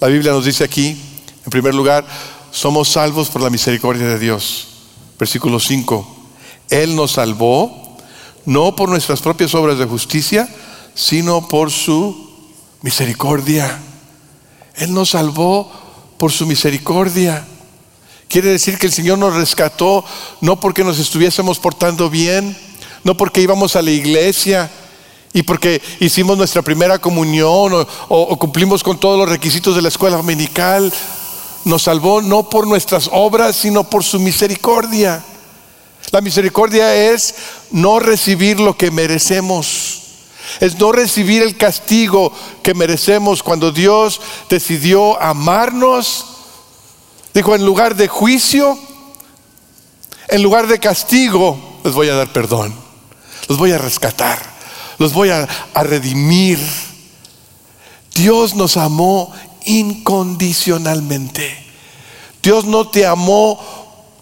La 0.00 0.08
Biblia 0.08 0.32
nos 0.32 0.44
dice 0.44 0.64
aquí, 0.64 1.00
en 1.44 1.50
primer 1.50 1.74
lugar, 1.74 2.06
somos 2.50 2.88
salvos 2.88 3.28
por 3.28 3.42
la 3.42 3.50
misericordia 3.50 4.06
de 4.06 4.18
Dios. 4.18 4.68
Versículo 5.18 5.60
5. 5.60 6.16
Él 6.70 6.94
nos 6.94 7.12
salvó 7.12 7.96
no 8.44 8.74
por 8.76 8.88
nuestras 8.88 9.20
propias 9.20 9.54
obras 9.54 9.78
de 9.78 9.84
justicia, 9.84 10.48
sino 10.94 11.48
por 11.48 11.70
su 11.70 12.30
misericordia. 12.82 13.78
Él 14.74 14.94
nos 14.94 15.10
salvó 15.10 15.70
por 16.16 16.32
su 16.32 16.46
misericordia. 16.46 17.46
Quiere 18.28 18.50
decir 18.50 18.78
que 18.78 18.86
el 18.86 18.92
Señor 18.92 19.18
nos 19.18 19.34
rescató 19.34 20.04
no 20.42 20.60
porque 20.60 20.84
nos 20.84 20.98
estuviésemos 20.98 21.58
portando 21.58 22.10
bien, 22.10 22.56
no 23.02 23.16
porque 23.16 23.40
íbamos 23.40 23.74
a 23.74 23.80
la 23.80 23.90
iglesia 23.90 24.70
y 25.32 25.42
porque 25.42 25.80
hicimos 25.98 26.36
nuestra 26.36 26.60
primera 26.60 26.98
comunión 26.98 27.86
o, 28.08 28.38
cumplimos 28.38 28.82
con 28.82 29.00
todos 29.00 29.18
los 29.18 29.30
requisitos 29.30 29.74
de 29.74 29.82
la 29.82 29.88
escuela 29.88 30.18
dominical. 30.18 30.92
Nos 31.64 31.82
salvó 31.82 32.20
no 32.20 32.50
por 32.50 32.66
nuestras 32.66 33.08
obras, 33.12 33.56
sino 33.56 33.84
por 33.84 34.04
su 34.04 34.20
misericordia. 34.20 35.24
La 36.10 36.20
misericordia 36.20 36.94
es 36.94 37.34
no 37.70 37.98
recibir 37.98 38.60
lo 38.60 38.76
que 38.76 38.90
merecemos. 38.90 40.02
Es 40.60 40.78
no 40.78 40.92
recibir 40.92 41.42
el 41.42 41.56
castigo 41.56 42.32
que 42.62 42.74
merecemos 42.74 43.42
cuando 43.42 43.72
Dios 43.72 44.20
decidió 44.50 45.20
amarnos. 45.20 46.27
Dijo, 47.34 47.54
en 47.54 47.64
lugar 47.64 47.94
de 47.94 48.08
juicio, 48.08 48.78
en 50.28 50.42
lugar 50.42 50.66
de 50.66 50.78
castigo, 50.78 51.78
les 51.84 51.94
voy 51.94 52.08
a 52.08 52.14
dar 52.14 52.32
perdón. 52.32 52.74
Los 53.48 53.58
voy 53.58 53.72
a 53.72 53.78
rescatar. 53.78 54.38
Los 54.98 55.12
voy 55.12 55.30
a, 55.30 55.46
a 55.74 55.82
redimir. 55.82 56.58
Dios 58.14 58.54
nos 58.54 58.76
amó 58.76 59.32
incondicionalmente. 59.64 61.66
Dios 62.42 62.64
no 62.64 62.88
te 62.88 63.06
amó 63.06 63.60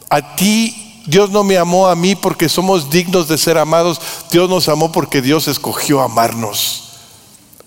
a 0.09 0.37
ti 0.37 0.87
Dios 1.07 1.31
no 1.31 1.45
me 1.45 1.57
amó 1.57 1.87
a 1.87 1.95
mí 1.95 2.17
porque 2.17 2.49
somos 2.49 2.91
dignos 2.91 3.29
de 3.29 3.39
ser 3.39 3.59
amados. 3.59 4.01
Dios 4.31 4.51
nos 4.51 4.69
amó 4.69 4.91
porque 4.91 5.23
Dios 5.23 5.47
escogió 5.47 6.03
amarnos, 6.03 6.83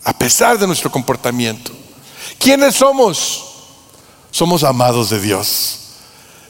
a 0.03 0.13
pesar 0.13 0.59
de 0.59 0.67
nuestro 0.67 0.91
comportamiento. 0.91 1.71
¿Quiénes 2.37 2.75
somos? 2.75 3.45
Somos 4.31 4.63
amados 4.63 5.09
de 5.09 5.19
Dios, 5.19 5.79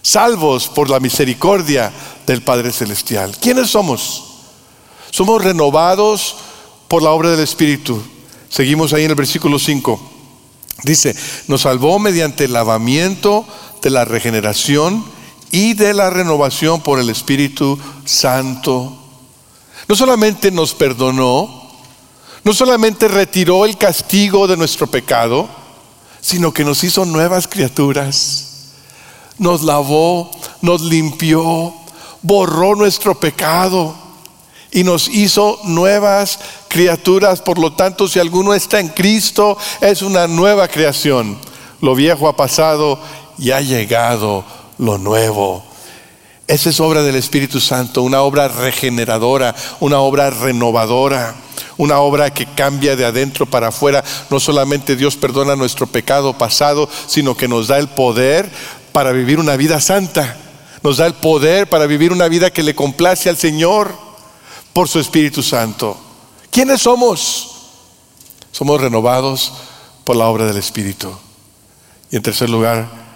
salvos 0.01 0.67
por 0.67 0.89
la 0.89 1.00
misericordia 1.00 1.91
del 2.25 2.41
Padre 2.41 2.71
Celestial. 2.71 3.36
¿Quiénes 3.39 3.69
somos? 3.69 4.25
Somos 5.12 5.43
renovados 5.43 6.36
por 6.88 7.01
la 7.01 7.12
obra 7.12 7.31
del 7.31 7.39
Espíritu. 7.39 8.01
Seguimos 8.50 8.93
ahí 8.93 9.05
en 9.05 9.12
el 9.12 9.15
versículo 9.15 9.57
5. 9.57 10.00
Dice, 10.83 11.15
nos 11.48 11.62
salvó 11.62 12.00
mediante 12.00 12.45
el 12.45 12.53
lavamiento 12.53 13.45
de 13.81 13.89
la 13.89 14.05
regeneración 14.05 15.03
y 15.51 15.74
de 15.74 15.93
la 15.93 16.09
renovación 16.09 16.81
por 16.81 17.00
el 17.00 17.09
Espíritu 17.09 17.79
Santo. 18.05 18.95
No 19.88 19.95
solamente 19.95 20.51
nos 20.51 20.74
perdonó, 20.74 21.69
no 22.43 22.53
solamente 22.53 23.07
retiró 23.07 23.65
el 23.65 23.77
castigo 23.77 24.48
de 24.48 24.57
nuestro 24.57 24.88
pecado, 24.88 25.50
sino 26.29 26.53
que 26.53 26.63
nos 26.63 26.83
hizo 26.83 27.05
nuevas 27.05 27.48
criaturas. 27.48 28.45
Nos 29.39 29.63
lavó, 29.63 30.29
nos 30.62 30.81
limpió, 30.81 31.74
borró 32.21 32.75
nuestro 32.75 33.19
pecado 33.19 33.95
y 34.71 34.83
nos 34.83 35.07
hizo 35.07 35.59
nuevas 35.63 36.37
criaturas. 36.68 37.42
Por 37.42 37.57
lo 37.57 37.74
tanto, 37.74 38.07
si 38.07 38.20
alguno 38.20 38.53
está 38.53 38.79
en 38.79 38.89
Cristo, 38.89 39.57
es 39.81 40.03
una 40.03 40.27
nueva 40.27 40.68
creación. 40.68 41.35
Lo 41.81 41.96
viejo 41.96 42.27
ha 42.27 42.35
pasado 42.35 43.00
y 43.39 43.50
ha 43.50 43.61
llegado 43.61 44.44
lo 44.77 45.00
nuevo. 45.00 45.63
Esa 46.50 46.72
es 46.72 46.79
obra 46.79 47.03
del 47.03 47.16
Espíritu 47.16 47.59
Santo, 47.59 48.01
una 48.01 48.24
obra 48.24 48.48
regeneradora, 48.48 49.55
una 49.81 50.00
obra 50.00 50.31
renovadora, 50.31 51.35
una 51.77 52.00
obra 52.00 52.33
que 52.33 52.48
cambia 52.48 52.96
de 52.96 53.05
adentro 53.05 53.46
para 53.46 53.68
afuera. 53.68 54.03
No 54.31 54.40
solamente 54.40 54.96
Dios 54.96 55.16
perdona 55.16 55.55
nuestro 55.55 55.85
pecado 55.85 56.35
pasado, 56.40 56.90
sino 57.05 57.38
que 57.38 57.48
nos 57.48 57.68
da 57.68 57.77
el 57.77 57.88
poder 57.90 58.50
para 58.92 59.12
vivir 59.12 59.38
una 59.38 59.57
vida 59.57 59.79
santa. 59.79 60.38
Nos 60.81 60.98
da 60.98 61.05
el 61.05 61.14
poder 61.14 61.70
para 61.70 61.85
vivir 61.85 62.12
una 62.12 62.27
vida 62.27 62.50
que 62.50 62.64
le 62.64 62.74
complace 62.74 63.29
al 63.29 63.38
Señor 63.38 63.94
por 64.74 64.90
su 64.90 65.00
Espíritu 65.00 65.44
Santo. 65.44 65.96
¿Quiénes 66.50 66.81
somos? 66.81 67.57
Somos 68.51 68.81
renovados 68.81 69.53
por 70.03 70.16
la 70.16 70.25
obra 70.25 70.46
del 70.46 70.57
Espíritu. 70.57 71.16
Y 72.09 72.16
en 72.16 72.24
tercer 72.24 72.50
lugar, 72.50 73.08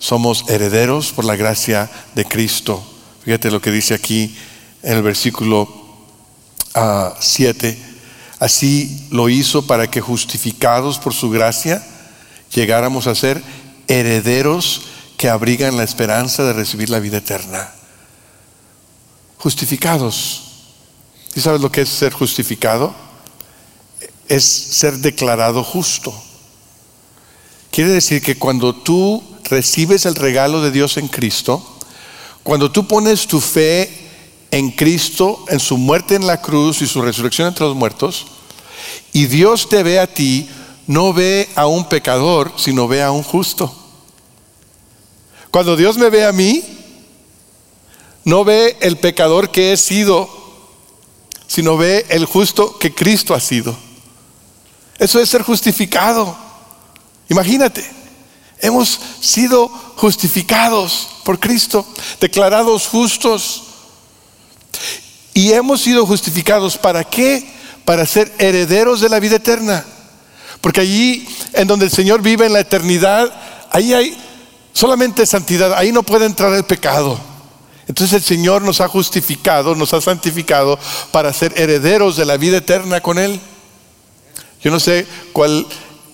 somos 0.00 0.46
herederos 0.48 1.12
por 1.12 1.24
la 1.24 1.36
gracia 1.36 1.88
de 2.16 2.24
Cristo. 2.24 2.82
Fíjate 3.22 3.52
lo 3.52 3.60
que 3.60 3.70
dice 3.70 3.94
aquí 3.94 4.34
en 4.82 4.96
el 4.96 5.02
versículo 5.02 5.68
7. 7.20 7.78
Ah, 7.78 7.86
Así 8.40 9.06
lo 9.10 9.28
hizo 9.28 9.66
para 9.66 9.90
que 9.90 10.00
justificados 10.00 10.98
por 10.98 11.12
su 11.12 11.28
gracia 11.28 11.86
llegáramos 12.54 13.06
a 13.06 13.14
ser 13.14 13.42
herederos 13.86 14.80
que 15.18 15.28
abrigan 15.28 15.76
la 15.76 15.84
esperanza 15.84 16.42
de 16.44 16.54
recibir 16.54 16.88
la 16.88 17.00
vida 17.00 17.18
eterna. 17.18 17.70
Justificados. 19.36 20.44
¿Y 21.34 21.40
sabes 21.40 21.60
lo 21.60 21.70
que 21.70 21.82
es 21.82 21.90
ser 21.90 22.14
justificado? 22.14 22.94
Es 24.26 24.44
ser 24.44 24.96
declarado 24.96 25.62
justo. 25.62 26.14
Quiere 27.70 27.90
decir 27.90 28.20
que 28.20 28.36
cuando 28.36 28.74
tú 28.74 29.22
recibes 29.44 30.06
el 30.06 30.16
regalo 30.16 30.60
de 30.60 30.70
Dios 30.70 30.96
en 30.96 31.08
Cristo, 31.08 31.64
cuando 32.42 32.72
tú 32.72 32.86
pones 32.86 33.26
tu 33.26 33.40
fe 33.40 33.90
en 34.50 34.70
Cristo, 34.70 35.44
en 35.48 35.60
su 35.60 35.76
muerte 35.76 36.16
en 36.16 36.26
la 36.26 36.40
cruz 36.40 36.82
y 36.82 36.86
su 36.86 37.00
resurrección 37.02 37.48
entre 37.48 37.66
los 37.66 37.76
muertos, 37.76 38.26
y 39.12 39.26
Dios 39.26 39.68
te 39.68 39.82
ve 39.82 40.00
a 40.00 40.06
ti, 40.06 40.48
no 40.86 41.12
ve 41.12 41.48
a 41.54 41.66
un 41.66 41.88
pecador, 41.88 42.52
sino 42.56 42.88
ve 42.88 43.02
a 43.02 43.12
un 43.12 43.22
justo. 43.22 43.72
Cuando 45.50 45.76
Dios 45.76 45.96
me 45.96 46.10
ve 46.10 46.24
a 46.24 46.32
mí, 46.32 46.64
no 48.24 48.44
ve 48.44 48.76
el 48.80 48.96
pecador 48.96 49.50
que 49.50 49.72
he 49.72 49.76
sido, 49.76 50.28
sino 51.46 51.76
ve 51.76 52.06
el 52.10 52.24
justo 52.24 52.78
que 52.78 52.94
Cristo 52.94 53.34
ha 53.34 53.40
sido. 53.40 53.76
Eso 54.98 55.20
es 55.20 55.28
ser 55.28 55.42
justificado. 55.42 56.49
Imagínate. 57.30 57.82
Hemos 58.60 59.00
sido 59.22 59.68
justificados 59.96 61.08
por 61.24 61.40
Cristo, 61.40 61.86
declarados 62.20 62.86
justos. 62.86 63.62
Y 65.32 65.52
hemos 65.52 65.80
sido 65.80 66.04
justificados 66.04 66.76
para 66.76 67.04
qué? 67.04 67.48
Para 67.86 68.04
ser 68.04 68.30
herederos 68.38 69.00
de 69.00 69.08
la 69.08 69.18
vida 69.18 69.36
eterna. 69.36 69.84
Porque 70.60 70.82
allí 70.82 71.26
en 71.54 71.66
donde 71.66 71.86
el 71.86 71.90
Señor 71.90 72.20
vive 72.20 72.46
en 72.46 72.52
la 72.52 72.60
eternidad, 72.60 73.32
ahí 73.70 73.94
hay 73.94 74.16
solamente 74.74 75.24
santidad, 75.24 75.72
ahí 75.74 75.92
no 75.92 76.02
puede 76.02 76.26
entrar 76.26 76.52
el 76.52 76.64
pecado. 76.64 77.18
Entonces 77.86 78.16
el 78.16 78.22
Señor 78.22 78.62
nos 78.62 78.80
ha 78.80 78.88
justificado, 78.88 79.74
nos 79.74 79.94
ha 79.94 80.00
santificado 80.00 80.78
para 81.12 81.32
ser 81.32 81.58
herederos 81.58 82.16
de 82.16 82.26
la 82.26 82.36
vida 82.36 82.58
eterna 82.58 83.00
con 83.00 83.18
Él. 83.18 83.40
Yo 84.62 84.70
no 84.70 84.78
sé 84.78 85.06
cuál, 85.32 85.66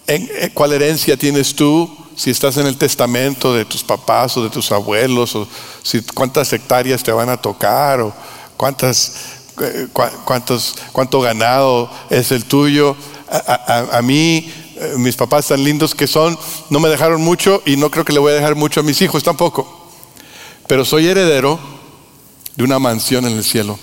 eh, 0.06 0.50
cuál 0.54 0.72
herencia 0.72 1.16
tienes 1.16 1.54
tú, 1.54 1.90
si 2.14 2.30
estás 2.30 2.56
en 2.56 2.66
el 2.66 2.76
testamento 2.76 3.52
de 3.52 3.64
tus 3.64 3.82
papás 3.82 4.36
o 4.36 4.44
de 4.44 4.50
tus 4.50 4.70
abuelos, 4.72 5.34
o 5.34 5.48
si, 5.82 6.00
cuántas 6.02 6.52
hectáreas 6.52 7.02
te 7.02 7.12
van 7.12 7.28
a 7.28 7.36
tocar, 7.36 8.00
o 8.00 8.14
cuántas, 8.56 9.12
eh, 9.60 9.88
cuántos, 10.24 10.76
cuánto 10.92 11.20
ganado 11.20 11.90
es 12.08 12.32
el 12.32 12.44
tuyo. 12.44 12.96
A, 13.28 14.00
mí, 14.02 14.52
eh, 14.76 14.94
mis 14.96 15.16
papás 15.16 15.48
tan 15.48 15.62
lindos 15.62 15.94
que 15.94 16.06
son, 16.06 16.38
no 16.70 16.78
me 16.78 16.88
dejaron 16.88 17.20
mucho 17.20 17.60
y 17.66 17.76
no 17.76 17.90
creo 17.90 18.04
que 18.04 18.12
le 18.12 18.20
voy 18.20 18.32
a 18.32 18.36
dejar 18.36 18.54
mucho 18.54 18.80
a 18.80 18.82
mis 18.84 19.02
hijos 19.02 19.24
tampoco. 19.24 19.90
Pero 20.68 20.84
soy 20.84 21.08
heredero 21.08 21.58
de 22.54 22.64
una 22.64 22.78
mansión 22.78 23.26
en 23.26 23.32
el 23.32 23.44
cielo. 23.44 23.78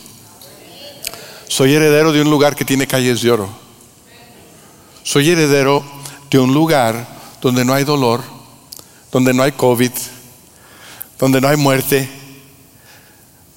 Soy 1.49 1.73
heredero 1.73 2.13
de 2.13 2.21
un 2.21 2.29
lugar 2.29 2.55
que 2.55 2.65
tiene 2.65 2.87
calles 2.87 3.21
de 3.21 3.31
oro. 3.31 3.49
Soy 5.03 5.29
heredero 5.29 5.83
de 6.37 6.43
un 6.43 6.53
lugar 6.53 7.07
donde 7.41 7.63
no 7.63 7.73
hay 7.73 7.83
dolor, 7.83 8.23
donde 9.11 9.33
no 9.33 9.43
hay 9.43 9.51
COVID, 9.51 9.91
donde 11.19 11.39
no 11.39 11.47
hay 11.47 11.57
muerte, 11.57 12.09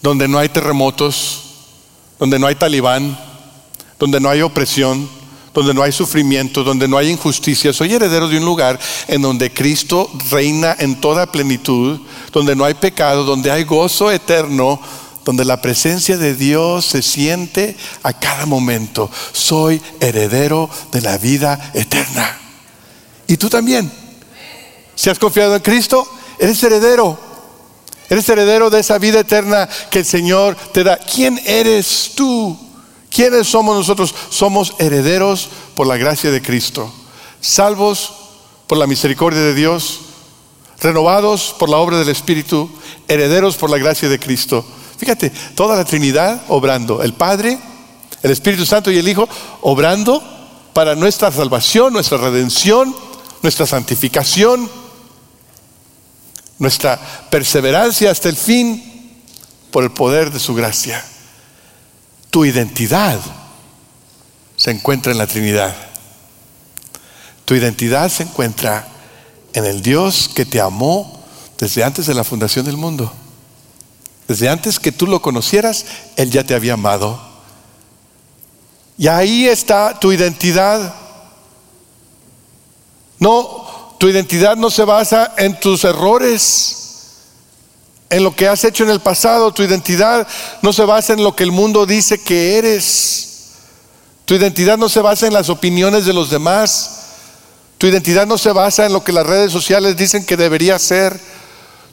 donde 0.03 0.29
no 0.29 0.39
hay 0.39 0.49
terremotos, 0.51 1.43
donde 2.19 2.39
no 2.39 2.47
hay 2.47 2.55
talibán, 2.55 3.19
donde 3.99 4.21
no 4.21 4.29
hay 4.29 4.43
opresión, 4.43 5.09
donde 5.55 5.73
no 5.73 5.83
hay 5.83 5.93
sufrimiento, 5.93 6.65
donde 6.65 6.87
no 6.87 6.99
hay 6.99 7.09
injusticia. 7.09 7.73
Soy 7.73 7.95
heredero 7.95 8.29
de 8.29 8.37
un 8.37 8.45
lugar 8.45 8.79
en 9.09 9.23
donde 9.23 9.51
Cristo 9.51 10.11
reina 10.31 10.77
en 10.79 11.01
toda 11.01 11.33
plenitud, 11.33 11.99
donde 12.31 12.55
no 12.55 12.65
hay 12.65 12.75
pecado, 12.75 13.25
donde 13.25 13.51
hay 13.51 13.65
gozo 13.65 14.11
eterno, 14.11 14.79
donde 15.25 15.47
la 15.47 15.63
presencia 15.63 16.19
de 16.19 16.35
Dios 16.35 16.85
se 16.85 17.01
siente 17.01 17.75
a 18.03 18.13
cada 18.13 18.45
momento. 18.45 19.11
Soy 19.33 19.81
heredero 19.99 20.69
de 20.93 21.01
la 21.01 21.17
vida 21.17 21.73
eterna. 21.73 22.46
Y 23.27 23.37
tú 23.37 23.49
también. 23.49 23.91
Si 24.95 25.11
has 25.11 25.19
confiado 25.19 25.55
en 25.55 25.63
Cristo, 25.63 26.07
eres 26.39 26.63
heredero. 26.63 27.19
Eres 28.09 28.29
heredero 28.29 28.71
de 28.71 28.81
esa 28.81 28.99
vida 28.99 29.21
eterna 29.21 29.69
que 29.91 30.01
el 30.01 30.05
Señor 30.05 30.57
te 30.73 30.85
da. 30.85 30.97
¿Quién 30.97 31.41
eres 31.45 32.13
tú? 32.15 32.57
¿Quiénes 33.11 33.49
somos 33.49 33.77
nosotros? 33.77 34.15
Somos 34.31 34.75
herederos 34.79 35.49
por 35.75 35.87
la 35.87 35.97
gracia 35.97 36.31
de 36.31 36.43
Cristo, 36.43 36.93
salvos 37.41 38.13
por 38.67 38.79
la 38.79 38.87
misericordia 38.87 39.41
de 39.41 39.55
Dios, 39.55 40.01
renovados 40.81 41.55
por 41.59 41.69
la 41.69 41.79
obra 41.79 41.99
del 41.99 42.11
Espíritu, 42.11 42.71
herederos 43.09 43.57
por 43.57 43.71
la 43.71 43.79
gracia 43.79 44.09
de 44.09 44.19
Cristo. 44.19 44.65
Fíjate, 44.99 45.31
toda 45.55 45.77
la 45.77 45.85
Trinidad 45.85 46.43
obrando, 46.49 47.03
el 47.03 47.15
Padre, 47.15 47.59
el 48.23 48.31
Espíritu 48.31 48.67
Santo 48.67 48.91
y 48.91 48.99
el 48.99 49.09
Hijo 49.09 49.29
obrando 49.63 50.23
para 50.73 50.95
nuestra 50.95 51.33
salvación, 51.33 51.93
nuestra 51.93 52.19
redención, 52.19 52.95
nuestra 53.43 53.67
santificación, 53.67 54.71
nuestra 56.59 56.99
perseverancia 57.31 58.11
hasta 58.11 58.29
el 58.29 58.37
fin 58.37 59.23
por 59.71 59.85
el 59.85 59.91
poder 59.91 60.33
de 60.33 60.41
su 60.41 60.55
gracia. 60.55 61.05
Tu 62.31 62.45
identidad 62.45 63.19
se 64.57 64.71
encuentra 64.71 65.13
en 65.13 65.19
la 65.19 65.27
Trinidad. 65.27 65.75
Tu 67.45 67.55
identidad 67.55 68.11
se 68.11 68.25
encuentra 68.25 68.89
en 69.53 69.65
el 69.65 69.83
Dios 69.83 70.31
que 70.35 70.45
te 70.45 70.61
amó 70.61 71.25
desde 71.59 71.85
antes 71.85 72.07
de 72.07 72.15
la 72.15 72.25
fundación 72.25 72.67
del 72.67 72.77
mundo. 72.77 73.13
Desde 74.29 74.49
antes 74.49 74.81
que 74.81 74.93
tú 74.93 75.07
lo 75.07 75.23
conocieras, 75.23 75.87
Él 76.17 76.31
ya 76.31 76.45
te 76.45 76.55
había 76.55 76.75
amado. 76.75 77.21
Y 78.99 79.09
ahí 79.09 79.47
está 79.47 79.99
tu 80.01 80.13
identidad. 80.13 80.95
No, 83.19 83.95
tu 83.99 84.09
identidad 84.09 84.57
no 84.57 84.71
se 84.71 84.85
basa 84.85 85.33
en 85.39 85.59
tus 85.59 85.85
errores, 85.85 86.77
en 88.11 88.23
lo 88.23 88.35
que 88.37 88.49
has 88.49 88.65
hecho 88.65 88.85
en 88.85 88.91
el 88.91 89.01
pasado. 89.01 89.53
Tu 89.53 89.63
identidad 89.63 90.27
no 90.63 90.73
se 90.73 90.85
basa 90.85 91.13
en 91.13 91.23
lo 91.23 91.35
que 91.35 91.45
el 91.45 91.53
mundo 91.53 91.87
dice 91.87 92.23
que 92.23 92.59
eres. 92.59 93.27
Tu 94.25 94.35
identidad 94.35 94.77
no 94.77 94.89
se 94.89 95.01
basa 95.01 95.27
en 95.27 95.33
las 95.33 95.49
opiniones 95.49 96.05
de 96.05 96.13
los 96.13 96.31
demás. 96.31 96.91
Tu 97.79 97.87
identidad 97.87 98.27
no 98.27 98.39
se 98.39 98.53
basa 98.53 98.87
en 98.87 98.93
lo 98.93 99.05
que 99.05 99.13
las 99.13 99.27
redes 99.27 99.53
sociales 99.53 99.97
dicen 99.97 100.25
que 100.25 100.37
debería 100.37 100.79
ser. 100.79 101.19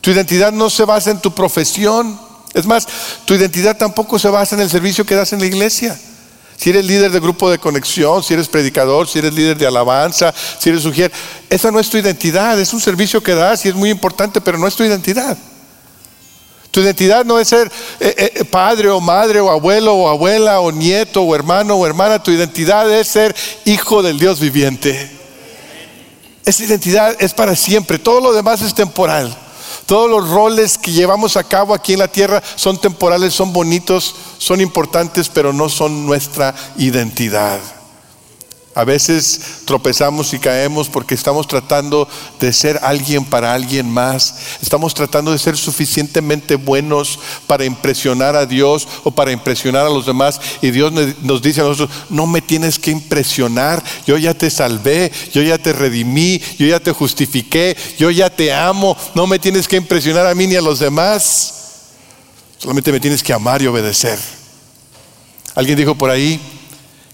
Tu 0.01 0.11
identidad 0.11 0.51
no 0.51 0.69
se 0.69 0.85
basa 0.85 1.11
en 1.11 1.19
tu 1.19 1.33
profesión. 1.33 2.19
Es 2.53 2.65
más, 2.65 2.87
tu 3.25 3.33
identidad 3.33 3.77
tampoco 3.77 4.19
se 4.19 4.29
basa 4.29 4.55
en 4.55 4.61
el 4.61 4.69
servicio 4.69 5.05
que 5.05 5.15
das 5.15 5.33
en 5.33 5.39
la 5.39 5.45
iglesia. 5.45 5.99
Si 6.57 6.69
eres 6.69 6.85
líder 6.85 7.11
de 7.11 7.19
grupo 7.19 7.49
de 7.49 7.59
conexión, 7.59 8.23
si 8.23 8.33
eres 8.33 8.47
predicador, 8.47 9.07
si 9.07 9.19
eres 9.19 9.33
líder 9.33 9.57
de 9.57 9.67
alabanza, 9.67 10.33
si 10.59 10.69
eres 10.69 10.83
sugier, 10.83 11.11
esa 11.49 11.71
no 11.71 11.79
es 11.79 11.89
tu 11.89 11.97
identidad, 11.97 12.59
es 12.59 12.73
un 12.73 12.79
servicio 12.79 13.21
que 13.21 13.35
das 13.35 13.65
y 13.65 13.69
es 13.69 13.75
muy 13.75 13.89
importante, 13.89 14.39
pero 14.39 14.57
no 14.57 14.67
es 14.67 14.75
tu 14.75 14.83
identidad. 14.83 15.37
Tu 16.71 16.81
identidad 16.81 17.23
no 17.23 17.39
es 17.39 17.47
ser 17.47 17.71
eh, 17.99 18.31
eh, 18.35 18.45
padre 18.45 18.89
o 18.89 18.99
madre 18.99 19.39
o 19.39 19.51
abuelo 19.51 19.93
o 19.93 20.09
abuela 20.09 20.59
o 20.59 20.71
nieto 20.71 21.21
o 21.21 21.35
hermano 21.35 21.75
o 21.75 21.85
hermana, 21.85 22.23
tu 22.23 22.31
identidad 22.31 22.91
es 22.91 23.07
ser 23.09 23.35
hijo 23.65 24.01
del 24.01 24.17
Dios 24.17 24.39
viviente. 24.39 25.11
Esa 26.45 26.63
identidad 26.63 27.15
es 27.19 27.33
para 27.33 27.55
siempre, 27.55 27.99
todo 27.99 28.19
lo 28.21 28.33
demás 28.33 28.61
es 28.61 28.73
temporal. 28.73 29.37
Todos 29.85 30.09
los 30.09 30.29
roles 30.29 30.77
que 30.77 30.91
llevamos 30.91 31.35
a 31.35 31.43
cabo 31.43 31.73
aquí 31.73 31.93
en 31.93 31.99
la 31.99 32.07
tierra 32.07 32.41
son 32.55 32.79
temporales, 32.79 33.33
son 33.33 33.51
bonitos, 33.51 34.15
son 34.37 34.61
importantes, 34.61 35.29
pero 35.29 35.51
no 35.51 35.69
son 35.69 36.05
nuestra 36.05 36.55
identidad. 36.77 37.59
A 38.75 38.83
veces 38.85 39.39
tropezamos 39.65 40.33
y 40.33 40.39
caemos 40.39 40.89
porque 40.89 41.13
estamos 41.13 41.47
tratando 41.47 42.07
de 42.39 42.51
ser 42.51 42.79
alguien 42.81 43.23
para 43.23 43.53
alguien 43.53 43.87
más. 43.87 44.35
Estamos 44.63 44.95
tratando 44.95 45.31
de 45.31 45.37
ser 45.37 45.57
suficientemente 45.57 46.55
buenos 46.55 47.19
para 47.45 47.65
impresionar 47.65 48.35
a 48.35 48.47
Dios 48.47 48.87
o 49.03 49.11
para 49.11 49.31
impresionar 49.31 49.85
a 49.85 49.91
los 49.91 50.07
demás. 50.07 50.41
Y 50.63 50.71
Dios 50.71 50.91
nos 51.21 51.41
dice 51.43 51.61
a 51.61 51.65
nosotros, 51.65 51.95
no 52.09 52.25
me 52.25 52.41
tienes 52.41 52.79
que 52.79 52.89
impresionar. 52.89 53.83
Yo 54.07 54.17
ya 54.17 54.33
te 54.33 54.49
salvé, 54.49 55.11
yo 55.31 55.43
ya 55.43 55.59
te 55.59 55.71
redimí, 55.71 56.41
yo 56.57 56.65
ya 56.65 56.79
te 56.79 56.91
justifiqué, 56.93 57.77
yo 57.99 58.09
ya 58.09 58.31
te 58.31 58.51
amo. 58.51 58.97
No 59.13 59.27
me 59.27 59.37
tienes 59.37 59.67
que 59.67 59.77
impresionar 59.77 60.25
a 60.25 60.33
mí 60.33 60.47
ni 60.47 60.55
a 60.55 60.61
los 60.61 60.79
demás. 60.79 61.53
Solamente 62.57 62.91
me 62.91 62.99
tienes 62.99 63.21
que 63.21 63.33
amar 63.33 63.61
y 63.61 63.67
obedecer. 63.67 64.17
Alguien 65.53 65.77
dijo 65.77 65.93
por 65.93 66.09
ahí, 66.09 66.41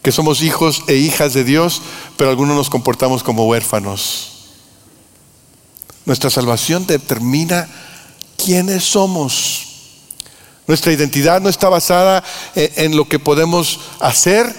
que 0.09 0.13
somos 0.13 0.41
hijos 0.41 0.81
e 0.87 0.95
hijas 0.95 1.35
de 1.35 1.43
Dios, 1.43 1.83
pero 2.17 2.31
algunos 2.31 2.55
nos 2.55 2.71
comportamos 2.71 3.21
como 3.21 3.45
huérfanos. 3.45 4.31
Nuestra 6.03 6.31
salvación 6.31 6.87
determina 6.87 7.69
quiénes 8.35 8.83
somos. 8.83 9.67
Nuestra 10.65 10.91
identidad 10.93 11.41
no 11.41 11.47
está 11.47 11.69
basada 11.69 12.23
en 12.55 12.97
lo 12.97 13.07
que 13.07 13.19
podemos 13.19 13.81
hacer 13.99 14.51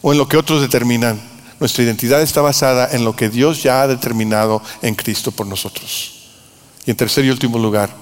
o 0.00 0.12
en 0.12 0.16
lo 0.16 0.26
que 0.26 0.38
otros 0.38 0.62
determinan. 0.62 1.20
Nuestra 1.60 1.84
identidad 1.84 2.22
está 2.22 2.40
basada 2.40 2.88
en 2.90 3.04
lo 3.04 3.14
que 3.14 3.28
Dios 3.28 3.62
ya 3.62 3.82
ha 3.82 3.88
determinado 3.88 4.62
en 4.80 4.94
Cristo 4.94 5.32
por 5.32 5.46
nosotros. 5.46 6.14
Y 6.86 6.92
en 6.92 6.96
tercer 6.96 7.26
y 7.26 7.30
último 7.30 7.58
lugar, 7.58 7.94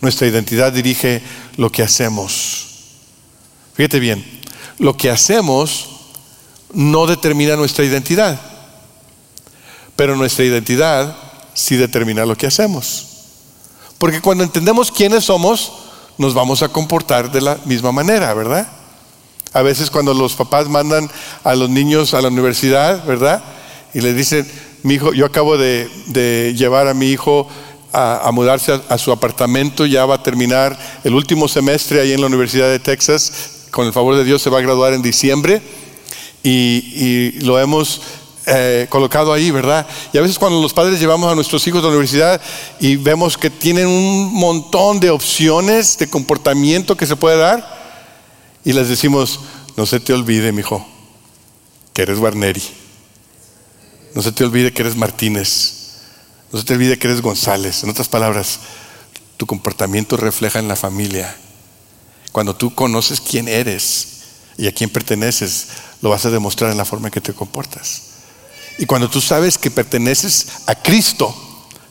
nuestra 0.00 0.28
identidad 0.28 0.72
dirige 0.72 1.22
lo 1.56 1.72
que 1.72 1.82
hacemos. 1.82 2.66
Fíjate 3.74 3.98
bien, 3.98 4.35
lo 4.78 4.96
que 4.96 5.10
hacemos 5.10 5.88
no 6.72 7.06
determina 7.06 7.56
nuestra 7.56 7.84
identidad, 7.84 8.40
pero 9.94 10.16
nuestra 10.16 10.44
identidad 10.44 11.16
sí 11.54 11.76
determina 11.76 12.26
lo 12.26 12.36
que 12.36 12.46
hacemos. 12.46 13.06
Porque 13.98 14.20
cuando 14.20 14.44
entendemos 14.44 14.92
quiénes 14.92 15.24
somos, 15.24 15.72
nos 16.18 16.34
vamos 16.34 16.62
a 16.62 16.68
comportar 16.68 17.30
de 17.30 17.40
la 17.40 17.58
misma 17.64 17.92
manera, 17.92 18.32
¿verdad? 18.34 18.68
A 19.52 19.62
veces 19.62 19.90
cuando 19.90 20.12
los 20.12 20.34
papás 20.34 20.68
mandan 20.68 21.10
a 21.44 21.54
los 21.54 21.70
niños 21.70 22.12
a 22.12 22.20
la 22.20 22.28
universidad, 22.28 23.04
¿verdad? 23.06 23.42
Y 23.94 24.00
les 24.02 24.14
dicen, 24.14 24.46
mi 24.82 24.94
hijo, 24.94 25.14
yo 25.14 25.24
acabo 25.24 25.56
de, 25.56 25.88
llevar 26.56 26.88
a 26.88 26.94
mi 26.94 27.06
hijo 27.10 27.48
a, 27.92 28.30
mudarse 28.32 28.72
a, 28.72 28.82
a, 28.90 28.98
su 28.98 29.10
apartamento, 29.12 29.86
ya 29.86 30.04
va 30.04 30.16
a 30.16 30.22
terminar 30.22 30.78
el 31.02 31.14
último 31.14 31.48
semestre 31.48 32.00
ahí 32.00 32.12
en 32.12 32.20
la 32.20 32.26
Universidad 32.26 32.68
de 32.68 32.78
Texas, 32.78 33.55
con 33.76 33.86
el 33.86 33.92
favor 33.92 34.16
de 34.16 34.24
Dios 34.24 34.40
se 34.40 34.48
va 34.48 34.56
a 34.56 34.62
graduar 34.62 34.94
en 34.94 35.02
diciembre 35.02 35.60
y, 36.42 37.32
lo 37.42 37.60
hemos 37.60 38.00
eh, 38.46 38.86
colocado 38.88 39.34
ahí, 39.34 39.50
¿verdad? 39.50 39.86
Y 40.14 40.16
a 40.16 40.22
veces 40.22 40.38
cuando 40.38 40.62
los 40.62 40.72
padres 40.72 40.98
llevamos 40.98 41.30
a 41.30 41.34
nuestros 41.34 41.66
hijos 41.66 41.80
a 41.80 41.82
la 41.82 41.88
universidad 41.90 42.40
y 42.80 42.96
vemos 42.96 43.36
que 43.36 43.50
tienen 43.50 43.86
un 43.86 44.32
montón 44.32 44.98
de 44.98 45.10
opciones 45.10 45.98
de 45.98 46.08
comportamiento 46.08 46.96
que 46.96 47.06
se 47.06 47.16
puede 47.16 47.36
dar 47.36 47.68
y 48.64 48.72
les 48.72 48.88
decimos, 48.88 49.40
no 49.76 49.84
se 49.84 50.00
te 50.00 50.14
olvide, 50.14 50.52
mi 50.52 50.60
hijo, 50.60 50.86
que 51.92 52.00
eres 52.00 52.18
Guarneri. 52.18 52.62
No 54.14 54.22
se 54.22 54.32
te 54.32 54.42
olvide 54.42 54.72
que 54.72 54.80
eres 54.80 54.96
Martínez. 54.96 55.98
No 56.50 56.58
se 56.58 56.64
te 56.64 56.72
olvide 56.72 56.98
que 56.98 57.08
eres 57.08 57.20
González. 57.20 57.84
En 57.84 57.90
otras 57.90 58.08
palabras, 58.08 58.58
tu 59.36 59.44
comportamiento 59.44 60.16
refleja 60.16 60.60
en 60.60 60.68
la 60.68 60.76
familia 60.76 61.36
cuando 62.36 62.54
tú 62.54 62.74
conoces 62.74 63.18
quién 63.18 63.48
eres 63.48 64.08
y 64.58 64.66
a 64.66 64.72
quién 64.72 64.90
perteneces, 64.90 65.68
lo 66.02 66.10
vas 66.10 66.26
a 66.26 66.30
demostrar 66.30 66.70
en 66.70 66.76
la 66.76 66.84
forma 66.84 67.08
en 67.08 67.12
que 67.12 67.22
te 67.22 67.32
comportas. 67.32 68.02
Y 68.76 68.84
cuando 68.84 69.08
tú 69.08 69.22
sabes 69.22 69.56
que 69.56 69.70
perteneces 69.70 70.46
a 70.66 70.74
Cristo, 70.74 71.34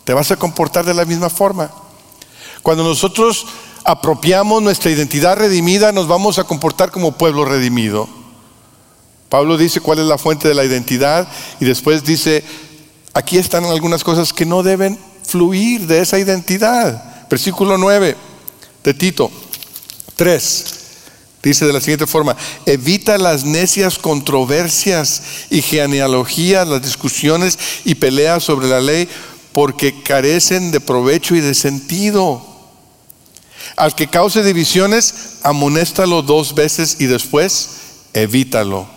te 0.03 0.13
vas 0.13 0.29
a 0.29 0.35
comportar 0.35 0.85
de 0.85 0.93
la 0.93 1.03
misma 1.03 1.31
forma. 1.31 1.71
Cuando 2.61 2.83
nosotros 2.83 3.47
apropiamos 3.85 4.61
nuestra 4.61 4.91
identidad 4.91 5.35
redimida, 5.35 5.91
nos 5.91 6.07
vamos 6.07 6.37
a 6.37 6.43
comportar 6.43 6.91
como 6.91 7.13
pueblo 7.13 7.43
redimido. 7.43 8.07
Pablo 9.29 9.57
dice 9.57 9.79
cuál 9.79 9.97
es 9.97 10.05
la 10.05 10.19
fuente 10.19 10.47
de 10.47 10.53
la 10.53 10.63
identidad 10.63 11.27
y 11.59 11.65
después 11.65 12.03
dice, 12.03 12.43
aquí 13.15 13.39
están 13.39 13.65
algunas 13.65 14.03
cosas 14.03 14.31
que 14.31 14.45
no 14.45 14.61
deben 14.61 14.99
fluir 15.23 15.87
de 15.87 16.01
esa 16.01 16.19
identidad. 16.19 17.27
Versículo 17.31 17.79
9 17.79 18.15
de 18.83 18.93
Tito. 18.93 19.31
Tres, 20.15 20.65
dice 21.43 21.65
de 21.65 21.73
la 21.73 21.81
siguiente 21.81 22.07
forma, 22.07 22.37
evita 22.65 23.17
las 23.17 23.43
necias 23.43 23.99
controversias 23.99 25.21
y 25.49 25.61
genealogías, 25.61 26.67
las 26.67 26.81
discusiones 26.81 27.59
y 27.83 27.95
peleas 27.95 28.43
sobre 28.43 28.67
la 28.67 28.79
ley, 28.79 29.09
porque 29.51 30.01
carecen 30.03 30.71
de 30.71 30.79
provecho 30.79 31.35
y 31.35 31.41
de 31.41 31.53
sentido. 31.53 32.45
Al 33.75 33.93
que 33.93 34.07
cause 34.07 34.43
divisiones, 34.43 35.39
amonéstalo 35.43 36.21
dos 36.21 36.55
veces 36.55 36.97
y 36.99 37.05
después 37.05 37.69
evítalo. 38.13 38.87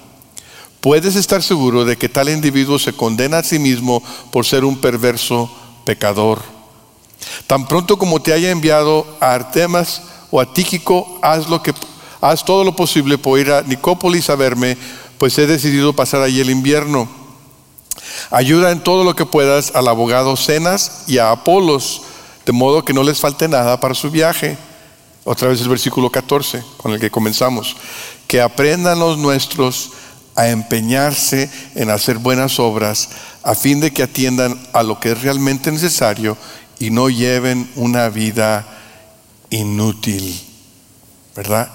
puedes 0.81 1.17
estar 1.17 1.43
seguro 1.43 1.85
de 1.85 1.97
que 1.97 2.09
tal 2.09 2.29
individuo 2.29 2.79
se 2.79 2.93
condena 2.93 3.39
a 3.39 3.43
sí 3.43 3.59
mismo 3.59 4.03
por 4.31 4.47
ser 4.47 4.65
un 4.65 4.81
perverso 4.81 5.51
pecador. 5.85 6.41
Tan 7.49 7.67
pronto 7.67 7.99
como 7.99 8.23
te 8.23 8.33
haya 8.33 8.51
enviado 8.51 9.05
a 9.21 9.35
Artemas 9.35 10.03
o 10.31 10.41
a 10.41 10.53
Tíquico, 10.53 11.19
haz, 11.23 11.49
lo 11.49 11.63
que, 11.63 11.75
haz 12.21 12.45
todo 12.45 12.65
lo 12.65 12.77
posible 12.77 13.19
por 13.19 13.39
ir 13.39 13.51
a 13.51 13.63
Nicópolis 13.63 14.31
a 14.31 14.37
verme, 14.37 14.77
pues 15.19 15.39
he 15.39 15.47
decidido 15.47 15.93
pasar 15.93 16.23
allí 16.23 16.41
el 16.41 16.51
invierno. 16.51 17.09
Ayuda 18.31 18.71
en 18.71 18.81
todo 18.81 19.05
lo 19.05 19.15
que 19.15 19.27
puedas 19.27 19.75
al 19.75 19.89
abogado 19.89 20.37
Cenas 20.37 21.05
y 21.07 21.19
a 21.19 21.31
Apolos, 21.31 22.03
de 22.45 22.53
modo 22.53 22.85
que 22.85 22.93
no 22.93 23.03
les 23.03 23.19
falte 23.19 23.49
nada 23.49 23.81
para 23.81 23.95
su 23.95 24.11
viaje. 24.11 24.57
Otra 25.25 25.49
vez 25.49 25.61
el 25.61 25.69
versículo 25.69 26.11
14 26.11 26.63
con 26.77 26.93
el 26.93 27.01
que 27.01 27.11
comenzamos. 27.11 27.77
Que 28.27 28.41
aprendan 28.41 28.99
los 28.99 29.19
nuestros 29.19 29.91
a 30.35 30.49
empeñarse 30.49 31.51
en 31.75 31.91
hacer 31.91 32.19
buenas 32.19 32.61
obras 32.61 33.09
a 33.43 33.55
fin 33.55 33.81
de 33.81 33.91
que 33.91 34.05
atiendan 34.05 34.59
a 34.73 34.83
lo 34.83 35.01
que 35.01 35.13
es 35.13 35.23
realmente 35.23 35.73
necesario 35.73 36.37
y 36.79 36.91
no 36.91 37.09
lleven 37.09 37.69
una 37.75 38.09
vida 38.09 38.78
inútil. 39.51 40.41
¿Verdad? 41.35 41.71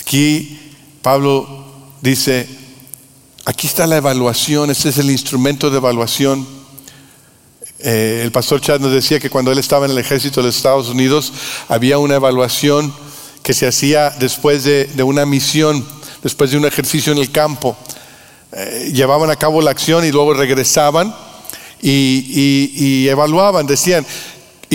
Aquí 0.00 0.58
Pablo 1.02 1.64
dice, 2.00 2.48
aquí 3.44 3.66
está 3.66 3.86
la 3.86 3.96
evaluación, 3.96 4.70
este 4.70 4.88
es 4.88 4.98
el 4.98 5.10
instrumento 5.10 5.70
de 5.70 5.76
evaluación. 5.76 6.46
Eh, 7.78 8.20
el 8.22 8.32
pastor 8.32 8.60
Chad 8.60 8.80
nos 8.80 8.92
decía 8.92 9.18
que 9.20 9.30
cuando 9.30 9.50
él 9.50 9.58
estaba 9.58 9.86
en 9.86 9.92
el 9.92 9.98
ejército 9.98 10.40
de 10.40 10.46
los 10.46 10.56
Estados 10.56 10.88
Unidos 10.88 11.32
había 11.68 11.98
una 11.98 12.14
evaluación 12.14 12.94
que 13.42 13.54
se 13.54 13.66
hacía 13.66 14.10
después 14.10 14.62
de, 14.64 15.02
una 15.02 15.26
misión, 15.26 15.84
después 16.22 16.52
de 16.52 16.58
un 16.58 16.64
ejercicio 16.64 17.12
en 17.12 17.18
el 17.18 17.32
campo. 17.32 17.76
Eh, 18.52 18.92
llevaban 18.94 19.30
a 19.30 19.36
cabo 19.36 19.60
la 19.60 19.72
acción 19.72 20.04
y 20.04 20.12
luego 20.12 20.34
regresaban 20.34 21.14
y 21.84 23.08
evaluaban, 23.08 23.66
decían, 23.66 24.06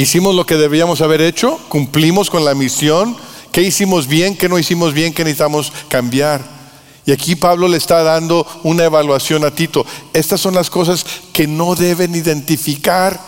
hicimos 0.02 0.36
lo 0.36 0.46
que 0.46 0.56
debíamos 0.58 1.02
haber 1.02 1.22
hecho, 1.22 1.60
cumplimos 1.70 2.30
con 2.30 2.46
la 2.46 2.54
misión, 2.54 3.18
qué 3.52 3.64
hicimos 3.64 4.08
bien, 4.08 4.38
qué 4.38 4.48
no 4.48 4.60
hicimos 4.60 4.94
bien, 4.94 5.14
qué 5.14 5.24
necesitamos 5.24 5.74
cambiar. 5.90 6.58
Y 7.06 7.12
aquí 7.12 7.36
Pablo 7.36 7.68
le 7.68 7.78
está 7.78 8.04
dando 8.04 8.46
una 8.64 8.84
evaluación 8.84 9.44
a 9.46 9.56
Tito. 9.56 9.86
Estas 10.14 10.40
son 10.40 10.54
las 10.54 10.70
cosas 10.70 11.06
que 11.34 11.48
no 11.48 11.74
deben 11.74 12.14
identificar 12.14 13.20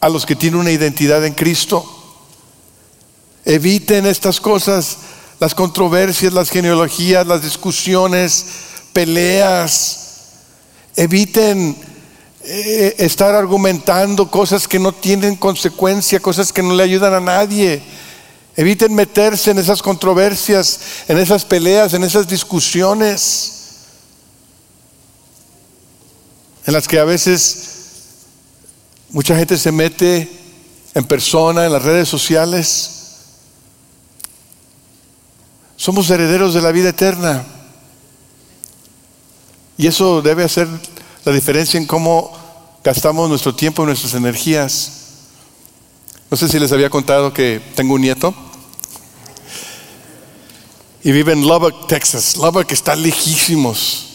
a 0.00 0.08
los 0.08 0.26
que 0.26 0.36
tienen 0.36 0.60
una 0.60 0.72
identidad 0.72 1.24
en 1.24 1.32
Cristo. 1.32 1.84
Eviten 3.44 4.04
estas 4.04 4.40
cosas, 4.40 4.98
las 5.40 5.54
controversias, 5.54 6.32
las 6.32 6.50
genealogías, 6.50 7.26
las 7.26 7.42
discusiones, 7.42 8.46
peleas. 8.92 10.32
Eviten 10.96 11.76
eh, 12.50 12.94
estar 12.96 13.34
argumentando 13.34 14.30
cosas 14.30 14.66
que 14.66 14.78
no 14.78 14.92
tienen 14.92 15.36
consecuencia, 15.36 16.18
cosas 16.18 16.50
que 16.50 16.62
no 16.62 16.74
le 16.74 16.82
ayudan 16.82 17.12
a 17.12 17.20
nadie. 17.20 17.82
Eviten 18.56 18.94
meterse 18.94 19.50
en 19.50 19.58
esas 19.58 19.82
controversias, 19.82 20.80
en 21.08 21.18
esas 21.18 21.44
peleas, 21.44 21.92
en 21.92 22.04
esas 22.04 22.26
discusiones, 22.26 23.52
en 26.64 26.72
las 26.72 26.88
que 26.88 26.98
a 26.98 27.04
veces 27.04 27.68
mucha 29.10 29.36
gente 29.36 29.58
se 29.58 29.70
mete 29.70 30.26
en 30.94 31.04
persona, 31.04 31.66
en 31.66 31.72
las 31.74 31.82
redes 31.82 32.08
sociales. 32.08 32.90
Somos 35.76 36.08
herederos 36.08 36.54
de 36.54 36.62
la 36.62 36.72
vida 36.72 36.88
eterna. 36.88 37.44
Y 39.76 39.86
eso 39.86 40.22
debe 40.22 40.44
hacer 40.44 40.66
la 41.28 41.34
diferencia 41.34 41.76
en 41.76 41.84
cómo 41.84 42.32
gastamos 42.82 43.28
nuestro 43.28 43.54
tiempo 43.54 43.82
y 43.82 43.86
nuestras 43.86 44.14
energías. 44.14 44.92
No 46.30 46.38
sé 46.38 46.48
si 46.48 46.58
les 46.58 46.72
había 46.72 46.88
contado 46.88 47.34
que 47.34 47.60
tengo 47.74 47.92
un 47.92 48.00
nieto 48.00 48.34
y 51.04 51.12
vive 51.12 51.34
en 51.34 51.42
Lubbock, 51.42 51.86
Texas. 51.86 52.38
Lubbock 52.38 52.72
está 52.72 52.96
lejísimos. 52.96 54.06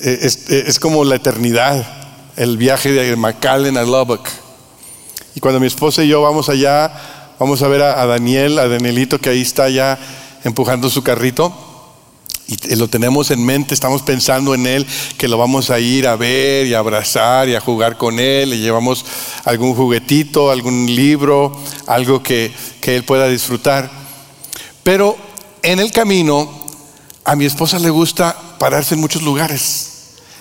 Es, 0.00 0.48
es, 0.48 0.80
como 0.80 1.04
la 1.04 1.16
eternidad, 1.16 1.86
el 2.36 2.56
viaje 2.56 2.90
de 2.90 3.14
McAllen 3.14 3.76
a 3.76 3.82
Lubbock. 3.82 4.26
Y 5.34 5.40
cuando 5.40 5.60
mi 5.60 5.66
esposa 5.66 6.02
y 6.02 6.08
yo 6.08 6.22
vamos 6.22 6.48
allá, 6.48 6.90
vamos 7.38 7.60
a 7.60 7.68
ver 7.68 7.82
a, 7.82 8.00
a 8.00 8.06
Daniel, 8.06 8.58
a 8.58 8.66
Danielito 8.66 9.18
que 9.18 9.28
ahí 9.28 9.42
está 9.42 9.68
ya 9.68 9.98
empujando 10.42 10.88
su 10.88 11.02
carrito 11.02 11.71
y 12.48 12.76
lo 12.76 12.88
tenemos 12.88 13.30
en 13.30 13.44
mente, 13.44 13.72
estamos 13.72 14.02
pensando 14.02 14.54
en 14.54 14.66
Él, 14.66 14.86
que 15.16 15.28
lo 15.28 15.38
vamos 15.38 15.70
a 15.70 15.78
ir 15.78 16.06
a 16.06 16.16
ver 16.16 16.66
y 16.66 16.74
a 16.74 16.80
abrazar 16.80 17.48
y 17.48 17.54
a 17.54 17.60
jugar 17.60 17.96
con 17.96 18.18
Él, 18.18 18.50
le 18.50 18.58
llevamos 18.58 19.04
algún 19.44 19.74
juguetito, 19.74 20.50
algún 20.50 20.86
libro, 20.86 21.56
algo 21.86 22.22
que, 22.22 22.52
que 22.80 22.96
Él 22.96 23.04
pueda 23.04 23.28
disfrutar. 23.28 23.90
Pero 24.82 25.16
en 25.62 25.78
el 25.78 25.92
camino, 25.92 26.66
a 27.24 27.36
mi 27.36 27.44
esposa 27.46 27.78
le 27.78 27.90
gusta 27.90 28.36
pararse 28.58 28.94
en 28.94 29.00
muchos 29.00 29.22
lugares. 29.22 29.90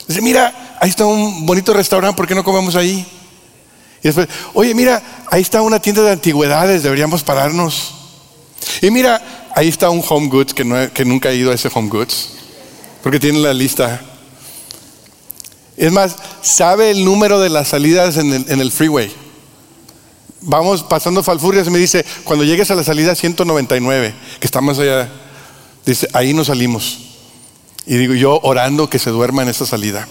Dice, 0.07 0.21
mira, 0.21 0.77
ahí 0.81 0.89
está 0.89 1.05
un 1.05 1.45
bonito 1.45 1.73
restaurante, 1.73 2.17
¿por 2.17 2.27
qué 2.27 2.35
no 2.35 2.43
comemos 2.43 2.75
ahí? 2.75 3.05
Y 4.03 4.07
después, 4.07 4.27
oye, 4.53 4.73
mira, 4.73 5.01
ahí 5.29 5.41
está 5.41 5.61
una 5.61 5.79
tienda 5.79 6.01
de 6.01 6.11
antigüedades, 6.11 6.83
deberíamos 6.83 7.23
pararnos. 7.23 7.93
Y 8.81 8.89
mira, 8.89 9.40
ahí 9.55 9.67
está 9.67 9.89
un 9.89 10.03
Home 10.07 10.27
Goods 10.27 10.53
que, 10.53 10.63
nunca 11.05 11.29
ha 11.29 11.33
ido 11.33 11.51
a 11.51 11.55
ese 11.55 11.69
Home 11.73 11.89
Goods, 11.89 12.29
porque 13.03 13.19
tiene 13.19 13.39
la 13.39 13.53
lista. 13.53 14.01
Es 15.77 15.91
más, 15.91 16.15
sabe 16.41 16.91
el 16.91 17.03
número 17.03 17.39
de 17.39 17.49
las 17.49 17.69
salidas 17.69 18.17
en 18.17 18.31
el, 18.31 18.71
freeway. 18.71 19.11
Vamos 20.41 20.83
pasando 20.83 21.23
Falfurrias 21.23 21.67
y 21.67 21.71
me 21.71 21.79
dice, 21.79 22.05
cuando 22.23 22.43
llegues 22.45 22.71
a 22.71 22.75
la 22.75 22.83
salida 22.83 23.15
199, 23.15 24.13
que 24.39 24.45
está 24.45 24.61
más 24.61 24.79
allá, 24.79 25.09
dice, 25.85 26.07
ahí 26.13 26.33
nos 26.33 26.47
salimos. 26.47 26.99
Y 27.85 27.95
digo 27.97 28.13
yo 28.13 28.39
orando 28.43 28.89
que 28.89 28.99
se 28.99 29.09
duerma 29.09 29.41
en 29.41 29.49
esa 29.49 29.65
salida. 29.65 30.07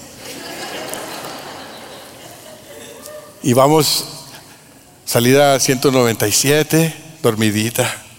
Y 3.42 3.54
vamos, 3.54 4.04
salida 5.04 5.58
197, 5.58 6.94
dormidita. 7.22 8.09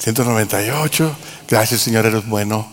198. 0.00 1.16
Gracias, 1.48 1.82
Señor, 1.82 2.06
eres 2.06 2.26
bueno. 2.26 2.66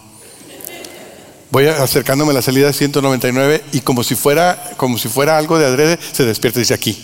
Voy 1.50 1.68
acercándome 1.68 2.32
a 2.32 2.36
la 2.36 2.42
salida 2.42 2.68
de 2.68 2.74
199 2.74 3.63
y 3.74 3.82
como 3.82 4.04
si 4.04 4.16
fuera, 4.16 4.72
como 4.78 4.98
si 4.98 5.08
fuera 5.08 5.38
algo 5.38 5.60
de 5.60 5.66
adrede, 5.66 6.00
se 6.12 6.26
despierta 6.26 6.60
y 6.60 6.62
dice 6.62 6.74
aquí. 6.74 6.98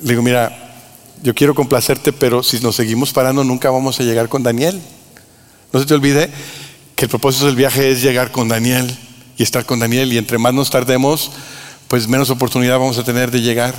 Le 0.00 0.10
digo, 0.10 0.22
mira, 0.22 0.74
yo 1.22 1.34
quiero 1.34 1.54
complacerte, 1.54 2.12
pero 2.12 2.42
si 2.42 2.60
nos 2.60 2.76
seguimos 2.76 3.12
parando 3.12 3.44
nunca 3.44 3.70
vamos 3.70 3.98
a 4.00 4.02
llegar 4.02 4.28
con 4.28 4.42
Daniel. 4.42 4.80
No 5.72 5.80
se 5.80 5.86
te 5.86 5.94
olvide 5.94 6.30
que 6.94 7.06
el 7.06 7.08
propósito 7.08 7.46
del 7.46 7.56
viaje 7.56 7.90
es 7.90 8.02
llegar 8.02 8.30
con 8.30 8.48
Daniel 8.48 8.94
y 9.36 9.42
estar 9.42 9.64
con 9.64 9.78
Daniel 9.78 10.12
y 10.12 10.18
entre 10.18 10.38
más 10.38 10.52
nos 10.52 10.70
tardemos, 10.70 11.32
pues 11.88 12.08
menos 12.08 12.28
oportunidad 12.30 12.78
vamos 12.78 12.98
a 12.98 13.04
tener 13.04 13.30
de 13.30 13.40
llegar. 13.40 13.74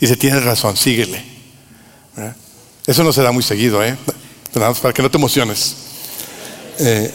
Y 0.00 0.08
se 0.08 0.16
tiene 0.16 0.40
razón, 0.40 0.76
síguele. 0.76 1.31
¿Eh? 2.16 2.32
Eso 2.86 3.04
no 3.04 3.12
se 3.12 3.22
da 3.22 3.32
muy 3.32 3.42
seguido, 3.42 3.82
¿eh? 3.82 3.96
para 4.52 4.92
que 4.92 5.02
no 5.02 5.10
te 5.10 5.16
emociones. 5.16 5.76
Eh, 6.78 7.12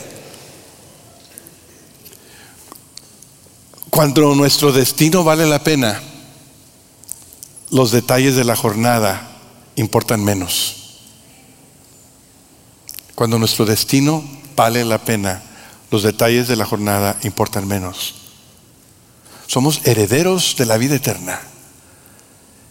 cuando 3.90 4.34
nuestro 4.36 4.72
destino 4.72 5.24
vale 5.24 5.46
la 5.46 5.64
pena, 5.64 6.02
los 7.70 7.92
detalles 7.92 8.36
de 8.36 8.44
la 8.44 8.56
jornada 8.56 9.30
importan 9.76 10.24
menos. 10.24 10.76
Cuando 13.16 13.40
nuestro 13.40 13.66
destino 13.66 14.24
vale 14.56 14.86
la 14.86 15.00
pena, 15.00 15.42
los 15.92 16.04
detalles 16.04 16.48
de 16.48 16.56
la 16.56 16.66
jornada 16.66 17.18
importan 17.24 17.68
menos. 17.68 18.16
Somos 19.48 19.82
herederos 19.86 20.56
de 20.58 20.66
la 20.66 20.78
vida 20.78 20.96
eterna. 20.96 21.40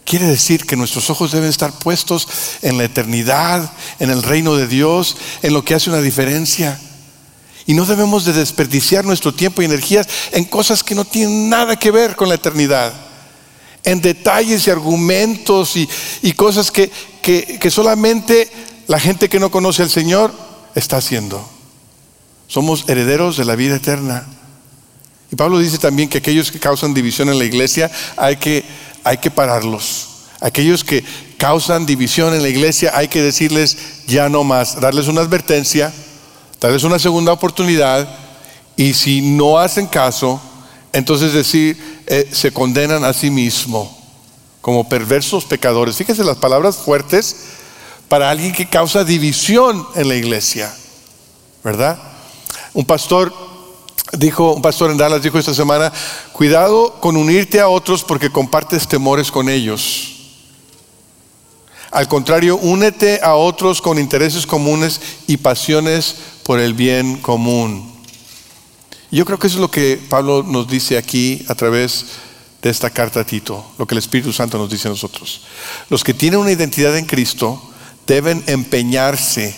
Quiere 0.06 0.26
decir 0.26 0.64
que 0.66 0.76
nuestros 0.76 1.10
ojos 1.10 1.32
deben 1.32 1.50
estar 1.50 1.80
puestos 1.80 2.28
en 2.62 2.78
la 2.78 2.84
eternidad, 2.84 3.72
en 3.98 4.10
el 4.10 4.22
reino 4.22 4.54
de 4.54 4.68
Dios, 4.68 5.16
en 5.42 5.52
lo 5.52 5.64
que 5.64 5.74
hace 5.74 5.90
una 5.90 6.00
diferencia. 6.00 6.78
Y 7.66 7.74
no 7.74 7.84
debemos 7.84 8.24
de 8.24 8.32
desperdiciar 8.32 9.04
nuestro 9.04 9.34
tiempo 9.34 9.62
y 9.62 9.64
energías 9.64 10.06
en 10.30 10.44
cosas 10.44 10.84
que 10.84 10.94
no 10.94 11.04
tienen 11.04 11.48
nada 11.48 11.76
que 11.76 11.90
ver 11.90 12.14
con 12.14 12.28
la 12.28 12.36
eternidad. 12.36 12.94
En 13.82 14.00
detalles 14.00 14.68
y 14.68 14.70
argumentos 14.70 15.74
y, 15.74 16.32
cosas 16.34 16.70
que, 16.70 16.88
que 17.20 17.70
solamente 17.72 18.48
la 18.86 19.00
gente 19.00 19.28
que 19.28 19.40
no 19.40 19.50
conoce 19.50 19.82
al 19.82 19.90
Señor 19.90 20.32
está 20.76 20.98
haciendo. 20.98 21.50
Somos 22.46 22.88
herederos 22.88 23.36
de 23.36 23.44
la 23.44 23.56
vida 23.56 23.74
eterna. 23.74 24.24
Y 25.32 25.34
Pablo 25.34 25.58
dice 25.58 25.78
también 25.78 26.08
que 26.08 26.18
aquellos 26.18 26.52
que 26.52 26.60
causan 26.60 26.94
división 26.94 27.28
en 27.28 27.40
la 27.40 27.44
iglesia 27.44 27.90
hay 28.16 28.36
que 28.36 28.64
hay 29.06 29.18
que 29.18 29.30
pararlos. 29.30 30.08
Aquellos 30.40 30.84
que 30.84 31.02
causan 31.38 31.86
división 31.86 32.34
en 32.34 32.42
la 32.42 32.48
iglesia 32.48 32.92
hay 32.94 33.08
que 33.08 33.22
decirles 33.22 33.76
ya 34.06 34.28
no 34.28 34.44
más, 34.44 34.80
darles 34.80 35.08
una 35.08 35.22
advertencia, 35.22 35.92
Tal 36.58 36.72
vez 36.72 36.84
una 36.84 36.98
segunda 36.98 37.32
oportunidad 37.32 38.08
y 38.76 38.94
si 38.94 39.20
no 39.20 39.58
hacen 39.58 39.86
caso, 39.86 40.40
entonces 40.92 41.32
decir, 41.32 42.02
eh, 42.06 42.28
se 42.32 42.50
condenan 42.50 43.04
a 43.04 43.12
sí 43.12 43.30
mismo 43.30 43.94
como 44.62 44.88
perversos 44.88 45.44
pecadores. 45.44 45.96
Fíjese 45.96 46.24
las 46.24 46.38
palabras 46.38 46.76
fuertes 46.76 47.36
para 48.08 48.30
alguien 48.30 48.52
que 48.52 48.68
causa 48.68 49.04
división 49.04 49.86
en 49.94 50.08
la 50.08 50.14
iglesia, 50.14 50.74
¿verdad? 51.62 51.98
Un 52.72 52.86
pastor 52.86 53.32
dijo, 54.18 54.52
un 54.52 54.62
pastor 54.62 54.90
en 54.90 54.96
Dallas 54.96 55.22
dijo 55.22 55.38
esta 55.38 55.54
semana, 55.54 55.92
cuidado 56.32 57.00
con 57.00 57.16
unirte 57.16 57.60
a 57.60 57.68
otros 57.68 58.04
porque 58.04 58.30
compartes 58.30 58.88
temores 58.88 59.30
con 59.30 59.48
ellos. 59.48 60.12
Al 61.90 62.08
contrario, 62.08 62.56
únete 62.56 63.20
a 63.22 63.36
otros 63.36 63.80
con 63.80 63.98
intereses 63.98 64.46
comunes 64.46 65.00
y 65.26 65.36
pasiones 65.36 66.16
por 66.42 66.60
el 66.60 66.74
bien 66.74 67.16
común. 67.18 67.92
Yo 69.10 69.24
creo 69.24 69.38
que 69.38 69.46
eso 69.46 69.56
es 69.56 69.60
lo 69.60 69.70
que 69.70 70.00
Pablo 70.08 70.42
nos 70.42 70.68
dice 70.68 70.98
aquí 70.98 71.44
a 71.48 71.54
través 71.54 72.06
de 72.60 72.70
esta 72.70 72.90
carta 72.90 73.20
a 73.20 73.24
Tito, 73.24 73.64
lo 73.78 73.86
que 73.86 73.94
el 73.94 73.98
Espíritu 73.98 74.32
Santo 74.32 74.58
nos 74.58 74.68
dice 74.68 74.88
a 74.88 74.90
nosotros. 74.90 75.42
Los 75.88 76.02
que 76.02 76.14
tienen 76.14 76.40
una 76.40 76.52
identidad 76.52 76.96
en 76.96 77.06
Cristo 77.06 77.62
deben 78.06 78.42
empeñarse 78.46 79.56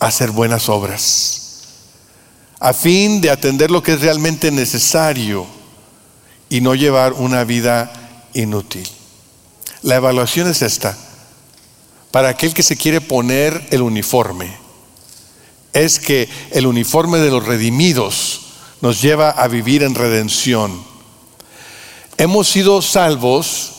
a 0.00 0.06
hacer 0.06 0.30
buenas 0.30 0.68
obras, 0.68 1.41
a 2.64 2.72
fin 2.72 3.20
de 3.20 3.28
atender 3.28 3.72
lo 3.72 3.82
que 3.82 3.94
es 3.94 4.00
realmente 4.00 4.52
necesario 4.52 5.44
y 6.48 6.60
no 6.60 6.76
llevar 6.76 7.12
una 7.12 7.42
vida 7.42 7.92
inútil. 8.34 8.88
La 9.82 9.96
evaluación 9.96 10.48
es 10.48 10.62
esta. 10.62 10.96
Para 12.12 12.28
aquel 12.28 12.54
que 12.54 12.62
se 12.62 12.76
quiere 12.76 13.00
poner 13.00 13.66
el 13.72 13.82
uniforme, 13.82 14.56
es 15.72 15.98
que 15.98 16.28
el 16.52 16.68
uniforme 16.68 17.18
de 17.18 17.32
los 17.32 17.44
redimidos 17.44 18.42
nos 18.80 19.02
lleva 19.02 19.30
a 19.30 19.48
vivir 19.48 19.82
en 19.82 19.96
redención. 19.96 20.84
Hemos 22.16 22.48
sido 22.48 22.80
salvos 22.80 23.72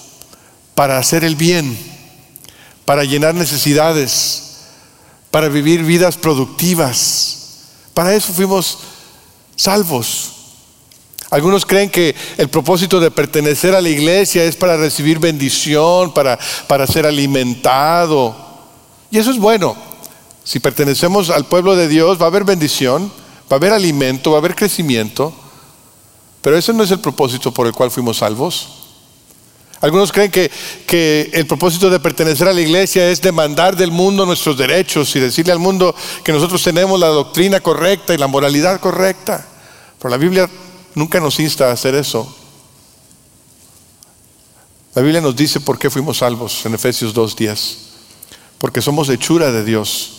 para 0.76 0.98
hacer 0.98 1.24
el 1.24 1.38
bien, 1.38 1.78
para 2.84 3.06
llenar 3.06 3.34
necesidades, 3.34 4.58
para 5.32 5.48
vivir 5.48 5.84
vidas 5.84 6.18
productivas. 6.18 7.43
Para 7.94 8.14
eso 8.14 8.34
fuimos 8.34 8.80
salvos. 9.56 10.32
Algunos 11.30 11.66
creen 11.66 11.90
que 11.90 12.16
el 12.38 12.50
propósito 12.50 13.00
de 13.00 13.10
pertenecer 13.10 13.74
a 13.74 13.82
la 13.82 13.90
iglesia 13.90 14.44
es 14.44 14.56
para 14.56 14.78
recibir 14.78 15.18
bendición, 15.18 16.14
para, 16.14 16.38
para 16.68 16.86
ser 16.86 17.08
alimentado. 17.08 18.36
Y 19.10 19.18
eso 19.18 19.32
es 19.32 19.40
bueno. 19.40 19.76
Si 20.44 20.60
pertenecemos 20.60 21.30
al 21.30 21.46
pueblo 21.46 21.76
de 21.76 21.88
Dios, 21.88 22.20
va 22.20 22.26
a 22.26 22.28
haber 22.28 22.44
bendición, 22.44 23.12
va 23.52 23.56
a 23.56 23.56
haber 23.56 23.74
alimento, 23.74 24.32
va 24.32 24.38
a 24.38 24.40
haber 24.40 24.56
crecimiento, 24.56 25.34
pero 26.42 26.58
ese 26.58 26.74
no 26.74 26.84
es 26.84 26.92
el 26.92 27.00
propósito 27.00 27.54
por 27.54 27.66
el 27.66 27.74
cual 27.74 27.90
fuimos 27.90 28.18
salvos. 28.18 28.83
Algunos 29.84 30.14
creen 30.14 30.32
que, 30.32 31.30
el 31.34 31.46
propósito 31.46 31.90
de 31.90 32.00
pertenecer 32.00 32.48
a 32.48 32.54
la 32.54 32.62
iglesia 32.62 33.10
es 33.10 33.22
demandar 33.22 33.76
del 33.76 33.92
mundo 33.92 34.26
nuestros 34.26 34.58
derechos 34.58 35.14
y 35.14 35.20
decirle 35.20 35.52
al 35.52 35.60
mundo 35.60 35.94
que 36.24 36.32
nosotros 36.32 36.64
tenemos 36.64 36.98
la 36.98 37.08
doctrina 37.08 37.60
correcta 37.60 38.14
y 38.14 38.18
la 38.18 38.28
moralidad 38.28 38.80
correcta. 38.80 39.46
Pero 40.00 40.10
la 40.10 40.16
Biblia 40.16 40.50
nunca 40.96 41.20
nos 41.20 41.38
insta 41.42 41.68
a 41.68 41.74
hacer 41.74 41.96
eso. 41.96 42.34
La 44.96 45.02
Biblia 45.02 45.20
nos 45.20 45.36
dice 45.36 45.60
por 45.60 45.78
qué 45.78 45.90
fuimos 45.90 46.20
salvos 46.20 46.66
en 46.66 46.76
Efesios 46.76 47.14
2.10. 47.14 47.76
Porque 48.60 48.82
somos 48.82 49.10
hechura 49.10 49.52
de 49.52 49.66
Dios 49.66 50.12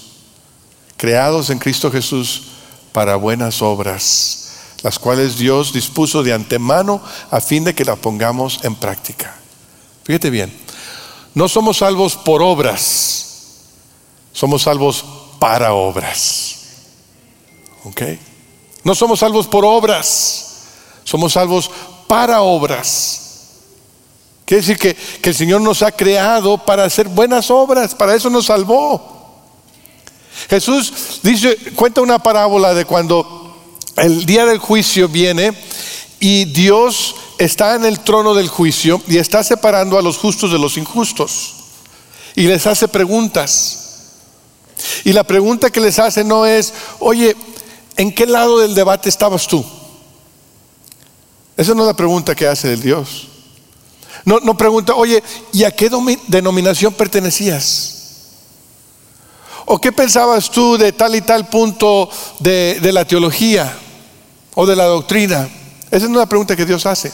creados 0.99 1.49
en 1.49 1.59
Cristo 1.59 1.91
Jesús 1.91 2.49
para 2.93 3.17
buenas 3.17 3.63
obras, 3.63 4.57
las 4.83 4.99
cuales 4.99 5.39
Dios 5.39 5.73
dispuso 5.73 6.23
de 6.23 6.35
antemano 6.35 7.01
a 7.31 7.41
fin 7.41 7.65
de 7.65 7.75
que 7.75 7.87
la 7.87 7.97
pongamos 7.97 8.61
en 8.63 8.75
práctica. 8.75 9.41
Fíjate 10.05 10.31
bien, 10.31 10.53
no 11.35 11.49
somos 11.49 11.79
salvos 11.79 12.15
por 12.15 12.43
obras, 12.43 13.27
somos 14.33 14.63
salvos 14.63 15.05
para 15.39 15.73
obras. 15.73 16.57
¿Ok? 17.85 18.03
No 18.83 18.95
somos 18.95 19.21
salvos 19.21 19.47
por 19.47 19.65
obras, 19.65 20.63
somos 21.05 21.33
salvos 21.33 21.71
para 22.07 22.43
obras. 22.43 23.21
Quiere 24.45 24.61
decir 24.61 24.79
que, 24.79 24.95
que 24.95 25.31
el 25.31 25.35
Señor 25.35 25.63
nos 25.63 25.83
ha 25.83 25.91
creado 25.91 26.59
para 26.59 26.85
hacer 26.85 27.09
buenas 27.09 27.51
obras, 27.51 27.95
para 27.95 28.15
eso 28.15 28.29
nos 28.29 28.47
salvó. 28.47 29.15
Jesús 30.51 31.21
dice, 31.23 31.57
cuenta 31.75 32.03
una 32.03 32.19
parábola 32.19 32.75
de 32.75 32.85
cuando 32.85 33.57
el 33.97 34.27
día 34.27 34.45
del 34.45 34.59
juicio 34.59 35.09
viene 35.09 35.53
y 36.21 36.45
Dios 36.45 37.15
está 37.39 37.75
en 37.75 37.85
el 37.85 38.01
trono 38.01 38.35
del 38.35 38.49
juicio 38.49 39.01
y 39.07 39.19
está 39.19 39.43
separando 39.43 39.99
a 39.99 40.03
los 40.03 40.17
justos 40.17 40.53
de 40.53 40.59
los 40.59 40.77
injustos. 40.77 41.55
Y 42.35 42.43
les 42.43 42.67
hace 42.67 42.89
preguntas. 42.89 43.81
Y 45.05 45.13
la 45.13 45.25
pregunta 45.25 45.71
que 45.71 45.81
les 45.81 45.99
hace 45.99 46.25
no 46.25 46.47
es, 46.47 46.73
oye, 46.99 47.37
¿en 47.97 48.13
qué 48.15 48.27
lado 48.27 48.59
del 48.59 48.75
debate 48.75 49.09
estabas 49.09 49.47
tú? 49.47 49.65
Esa 51.57 51.75
no 51.75 51.83
es 51.83 51.87
la 51.87 51.97
pregunta 51.97 52.35
que 52.35 52.47
hace 52.47 52.73
el 52.73 52.83
Dios. 52.83 53.29
No, 54.25 54.41
no 54.41 54.57
pregunta, 54.57 54.95
oye, 54.95 55.23
¿y 55.53 55.65
a 55.65 55.71
qué 55.71 55.91
denominación 56.29 56.95
pertenecías? 56.95 57.95
¿O 59.67 59.79
qué 59.81 59.93
pensabas 59.93 60.51
tú 60.51 60.77
de 60.77 60.93
tal 60.93 61.15
y 61.15 61.21
tal 61.21 61.49
punto 61.49 62.09
de, 62.39 62.79
la 62.93 63.05
teología 63.05 63.73
o 64.55 64.67
de 64.67 64.77
la 64.77 64.85
doctrina? 64.85 65.49
Esa 65.95 66.07
es 66.07 66.11
la 66.11 66.27
pregunta 66.27 66.57
que 66.57 66.67
Dios 66.67 66.87
hace. 66.87 67.13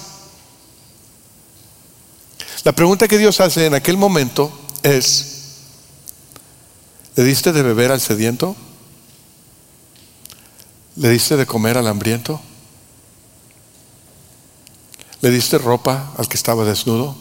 La 2.65 2.73
pregunta 2.73 3.07
que 3.07 3.19
Dios 3.19 3.39
hace 3.39 3.67
en 3.67 3.75
aquel 3.75 3.99
momento 3.99 4.51
es, 4.83 5.59
¿le 7.15 7.25
diste 7.25 7.53
de 7.53 7.63
beber 7.63 7.93
al 7.93 8.01
sediento? 8.01 8.57
¿Le 10.97 11.11
diste 11.11 11.37
de 11.37 11.45
comer 11.45 11.77
al 11.77 11.89
hambriento? 11.89 12.41
¿Le 15.21 15.31
diste 15.31 15.59
ropa 15.59 16.15
al 16.17 16.27
que 16.27 16.39
estaba 16.39 16.65
desnudo? 16.65 17.15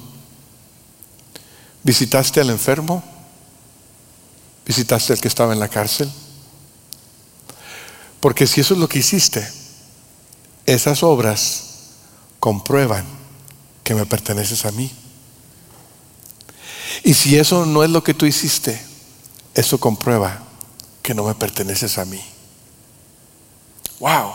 ¿Visitaste 1.84 2.40
al 2.40 2.52
enfermo? 2.52 3.04
¿Visitaste 4.66 5.12
al 5.12 5.20
que 5.20 5.28
estaba 5.28 5.52
en 5.52 5.60
la 5.60 5.68
cárcel? 5.68 6.10
Porque 8.22 8.48
si 8.48 8.62
eso 8.62 8.76
es 8.76 8.80
lo 8.80 8.88
que 8.88 9.00
hiciste, 9.00 9.59
esas 10.74 11.04
obras 11.04 11.64
comprueban 12.40 13.06
que 13.84 13.96
me 13.96 14.06
perteneces 14.06 14.66
a 14.66 14.72
mí. 14.72 14.92
Y 17.04 17.14
si 17.14 17.38
eso 17.38 17.66
no 17.66 17.84
es 17.84 17.90
lo 17.90 18.04
que 18.04 18.14
tú 18.14 18.26
hiciste, 18.26 18.82
eso 19.54 19.80
comprueba 19.80 20.44
que 21.02 21.14
no 21.14 21.24
me 21.24 21.34
perteneces 21.36 21.98
a 21.98 22.06
mí. 22.06 22.22
Wow. 24.00 24.32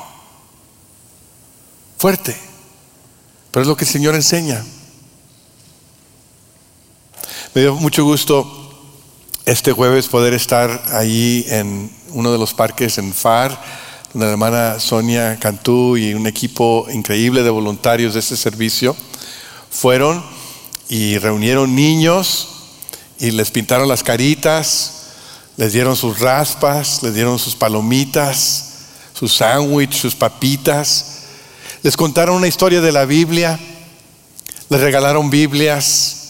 Fuerte. 1.99 2.37
Pero 3.51 3.63
es 3.63 3.69
lo 3.69 3.77
que 3.77 3.85
el 3.85 3.91
Señor 3.91 4.15
enseña. 4.15 4.65
Me 7.55 7.63
dio 7.63 7.77
mucho 7.77 8.05
gusto 8.05 8.61
este 9.47 9.73
jueves 9.73 10.09
poder 10.09 10.35
estar 10.35 10.83
ahí 10.93 11.45
en 11.49 11.95
uno 12.11 12.33
de 12.33 12.39
los 12.39 12.55
parques 12.55 12.99
en 12.99 13.13
FAR, 13.13 13.84
la 14.15 14.31
hermana 14.31 14.79
Sonia 14.79 15.37
Cantú 15.41 15.97
y 15.97 16.15
un 16.15 16.29
equipo 16.29 16.87
increíble 16.93 17.43
de 17.43 17.51
voluntarios 17.51 18.15
de 18.15 18.21
este 18.21 18.37
servicio 18.37 18.97
fueron 19.71 20.25
y 20.89 21.19
reunieron 21.19 21.75
niños 21.75 22.49
y 23.19 23.33
les 23.33 23.51
pintaron 23.51 23.89
las 23.89 24.05
caritas, 24.05 25.07
les 25.57 25.73
dieron 25.73 25.97
sus 25.97 26.21
raspas, 26.21 27.03
les 27.03 27.15
dieron 27.15 27.41
sus 27.41 27.57
palomitas, 27.57 28.75
sus 29.15 29.35
sándwich, 29.35 29.95
sus 29.95 30.15
papitas, 30.15 31.23
les 31.83 31.97
contaron 31.97 32.37
una 32.37 32.47
historia 32.47 32.81
de 32.81 32.93
la 32.93 33.07
Biblia, 33.07 33.59
les 34.69 34.81
regalaron 34.81 35.29
Biblias, 35.29 36.24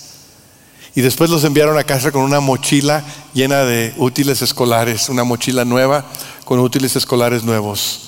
y 0.95 1.01
después 1.01 1.29
los 1.29 1.43
enviaron 1.45 1.77
a 1.77 1.85
casa 1.85 2.13
con 2.13 2.23
una 2.23 2.41
mochila 2.41 3.05
llena 3.33 3.65
de 3.65 3.93
útiles 3.97 4.43
escolares, 4.43 5.09
una 5.09 5.25
mochila 5.25 5.65
nueva 5.65 6.07
con 6.45 6.61
útiles 6.61 6.95
escolares 6.95 7.43
nuevos. 7.43 8.01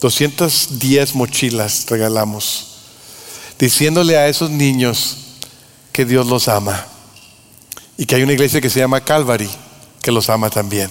210 0.00 1.14
mochilas 1.14 1.86
regalamos, 1.88 2.66
diciéndole 3.58 4.16
a 4.16 4.28
esos 4.28 4.50
niños 4.50 5.18
que 5.92 6.04
Dios 6.04 6.26
los 6.26 6.48
ama 6.48 6.84
y 7.96 8.06
que 8.06 8.16
hay 8.16 8.22
una 8.22 8.32
iglesia 8.32 8.60
que 8.60 8.70
se 8.70 8.80
llama 8.80 9.04
Calvary 9.04 9.50
que 10.02 10.10
los 10.10 10.30
ama 10.30 10.50
también. 10.50 10.90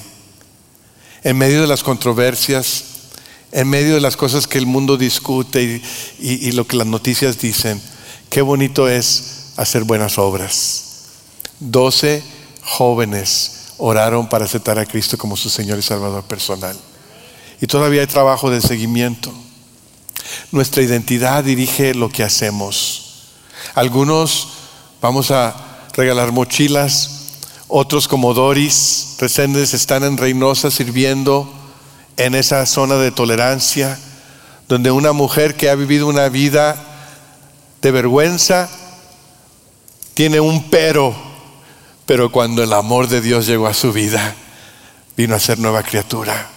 En 1.23 1.37
medio 1.37 1.59
de 1.59 1.67
las 1.67 1.83
controversias, 1.83 2.83
en 3.51 3.67
medio 3.67 3.95
de 3.95 4.01
las 4.01 4.15
cosas 4.15 4.47
que 4.47 4.57
el 4.57 4.67
mundo 4.67 4.95
discute 4.95 5.81
y, 6.19 6.47
y 6.47 6.51
lo 6.53 6.65
que 6.65 6.77
las 6.77 6.87
noticias 6.87 7.39
dicen, 7.39 7.81
qué 8.29 8.41
bonito 8.41 8.87
es 8.87 9.51
hacer 9.57 9.83
buenas 9.83 10.17
obras. 10.17 10.88
Doce 11.59 12.23
jóvenes 12.63 13.73
oraron 13.77 14.27
para 14.27 14.45
aceptar 14.45 14.79
a 14.79 14.85
Cristo 14.85 15.17
como 15.17 15.37
su 15.37 15.49
Señor 15.49 15.79
y 15.79 15.81
Salvador 15.81 16.23
personal. 16.23 16.77
Y 17.61 17.67
todavía 17.67 18.01
hay 18.01 18.07
trabajo 18.07 18.49
de 18.49 18.61
seguimiento. 18.61 19.33
Nuestra 20.51 20.83
identidad 20.83 21.43
dirige 21.43 21.93
lo 21.93 22.09
que 22.09 22.23
hacemos. 22.23 23.29
Algunos 23.75 24.49
vamos 25.01 25.31
a 25.31 25.55
regalar 25.93 26.31
mochilas, 26.31 27.37
otros 27.67 28.07
como 28.07 28.33
Doris 28.33 29.15
Reséndez 29.19 29.73
están 29.73 30.03
en 30.03 30.17
Reynosa 30.17 30.71
sirviendo 30.71 31.51
en 32.17 32.35
esa 32.35 32.65
zona 32.65 32.95
de 32.95 33.11
tolerancia, 33.11 33.97
donde 34.67 34.91
una 34.91 35.13
mujer 35.13 35.55
que 35.55 35.69
ha 35.69 35.75
vivido 35.75 36.07
una 36.07 36.29
vida 36.29 36.75
de 37.81 37.91
vergüenza 37.91 38.69
tiene 40.13 40.39
un 40.39 40.69
pero, 40.69 41.15
pero 42.09 42.31
cuando 42.31 42.63
el 42.63 42.73
amor 42.73 43.07
de 43.07 43.21
Dios 43.21 43.45
llegó 43.45 43.67
a 43.67 43.73
su 43.75 43.93
vida, 43.93 44.33
vino 45.15 45.35
a 45.35 45.39
ser 45.39 45.59
nueva 45.59 45.83
criatura. 45.83 46.49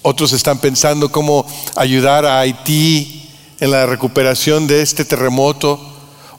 Otros 0.00 0.32
están 0.32 0.56
pensando 0.56 1.12
cómo 1.12 1.46
ayudar 1.76 2.24
a 2.24 2.40
Haití 2.40 3.28
en 3.60 3.70
la 3.70 3.84
recuperación 3.84 4.66
de 4.66 4.80
este 4.80 5.04
terremoto. 5.04 5.78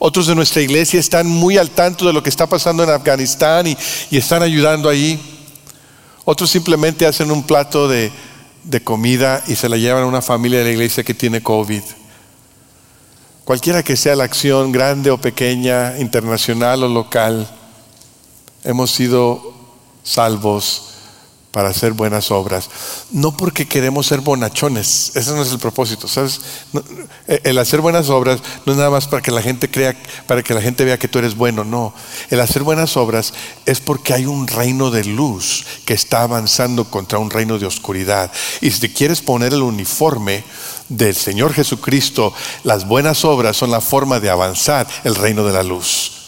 Otros 0.00 0.26
de 0.26 0.34
nuestra 0.34 0.60
iglesia 0.60 0.98
están 0.98 1.28
muy 1.28 1.56
al 1.56 1.70
tanto 1.70 2.04
de 2.04 2.12
lo 2.12 2.20
que 2.20 2.30
está 2.30 2.48
pasando 2.48 2.82
en 2.82 2.90
Afganistán 2.90 3.68
y, 3.68 3.76
están 4.10 4.42
ayudando 4.42 4.88
ahí. 4.88 5.16
Otros 6.24 6.50
simplemente 6.50 7.06
hacen 7.06 7.30
un 7.30 7.44
plato 7.44 7.86
de, 7.86 8.10
de 8.64 8.82
comida 8.82 9.40
y 9.46 9.54
se 9.54 9.68
la 9.68 9.76
llevan 9.76 10.02
a 10.02 10.06
una 10.06 10.20
familia 10.20 10.58
de 10.58 10.64
la 10.64 10.72
iglesia 10.72 11.04
que 11.04 11.14
tiene 11.14 11.44
COVID. 11.44 11.82
Cualquiera 13.44 13.84
que 13.84 13.94
sea 13.94 14.16
la 14.16 14.24
acción, 14.24 14.72
grande 14.72 15.12
o 15.12 15.18
pequeña, 15.18 15.96
internacional 16.00 16.82
o 16.82 16.88
local, 16.88 17.48
hemos 18.64 18.90
sido 18.90 19.52
salvos 20.02 20.86
para 21.50 21.68
hacer 21.68 21.92
buenas 21.92 22.30
obras. 22.30 22.70
No 23.10 23.36
porque 23.36 23.66
queremos 23.66 24.06
ser 24.06 24.20
bonachones, 24.20 25.12
ese 25.16 25.32
no 25.32 25.42
es 25.42 25.50
el 25.50 25.58
propósito, 25.58 26.06
¿sabes? 26.06 26.40
Eh, 27.26 27.40
el 27.44 27.58
hacer 27.58 27.80
buenas 27.80 28.08
obras 28.08 28.40
no 28.64 28.72
es 28.72 28.78
nada 28.78 28.90
más 28.90 29.08
para 29.08 29.20
que 29.20 29.32
la 29.32 29.42
gente 29.42 29.68
crea, 29.68 29.96
para 30.26 30.42
que 30.42 30.54
la 30.54 30.62
gente 30.62 30.84
vea 30.84 30.98
que 30.98 31.08
tú 31.08 31.18
eres 31.18 31.34
bueno, 31.34 31.64
no. 31.64 31.92
El 32.30 32.40
hacer 32.40 32.62
buenas 32.62 32.96
obras 32.96 33.34
es 33.66 33.80
porque 33.80 34.14
hay 34.14 34.26
un 34.26 34.46
reino 34.46 34.90
de 34.90 35.04
luz 35.04 35.66
que 35.86 35.94
está 35.94 36.22
avanzando 36.22 36.84
contra 36.84 37.18
un 37.18 37.30
reino 37.30 37.58
de 37.58 37.66
oscuridad. 37.66 38.30
Y 38.60 38.70
si 38.70 38.80
te 38.80 38.92
quieres 38.92 39.20
poner 39.20 39.52
el 39.52 39.62
uniforme, 39.62 40.44
del 40.90 41.14
Señor 41.14 41.54
Jesucristo, 41.54 42.34
las 42.64 42.86
buenas 42.86 43.24
obras 43.24 43.56
son 43.56 43.70
la 43.70 43.80
forma 43.80 44.18
de 44.18 44.28
avanzar 44.28 44.86
el 45.04 45.14
reino 45.14 45.44
de 45.44 45.52
la 45.52 45.62
luz. 45.62 46.19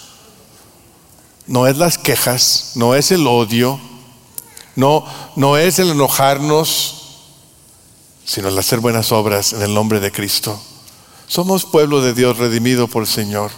No 1.53 1.67
es 1.67 1.77
las 1.77 1.99
quejas, 1.99 2.73
no 2.77 2.95
es 2.95 3.13
el 3.13 3.27
odio, 3.27 3.79
no, 4.75 5.05
no 5.37 5.59
es 5.59 5.79
el 5.81 5.91
enojarnos, 5.91 6.95
sino 8.25 8.49
el 8.49 8.59
hacer 8.59 8.81
buenas 8.81 9.13
obras 9.13 9.53
en 9.53 9.61
el 9.61 9.75
nombre 9.75 10.01
de 10.01 10.11
Cristo. 10.11 10.59
Somos 11.27 11.67
pueblo 11.67 12.01
de 12.01 12.15
Dios 12.15 12.39
redimido 12.39 12.89
por 12.89 13.03
el 13.03 13.07
Señor, 13.07 13.51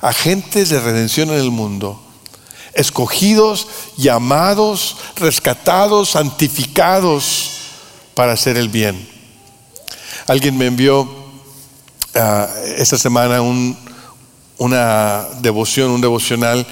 agentes 0.00 0.68
de 0.68 0.78
redención 0.78 1.30
en 1.30 1.40
el 1.40 1.50
mundo, 1.50 2.00
escogidos, 2.72 3.66
llamados, 3.96 4.98
rescatados, 5.16 6.10
santificados 6.10 7.50
para 8.14 8.34
hacer 8.34 8.56
el 8.56 8.68
bien. 8.68 9.08
Alguien 10.28 10.56
me 10.56 10.66
envió 10.66 11.12
ah, 12.14 12.48
esta 12.76 12.96
semana 12.96 13.42
una 14.56 15.26
devoción, 15.40 15.90
un 15.90 16.00
devocional, 16.00 16.64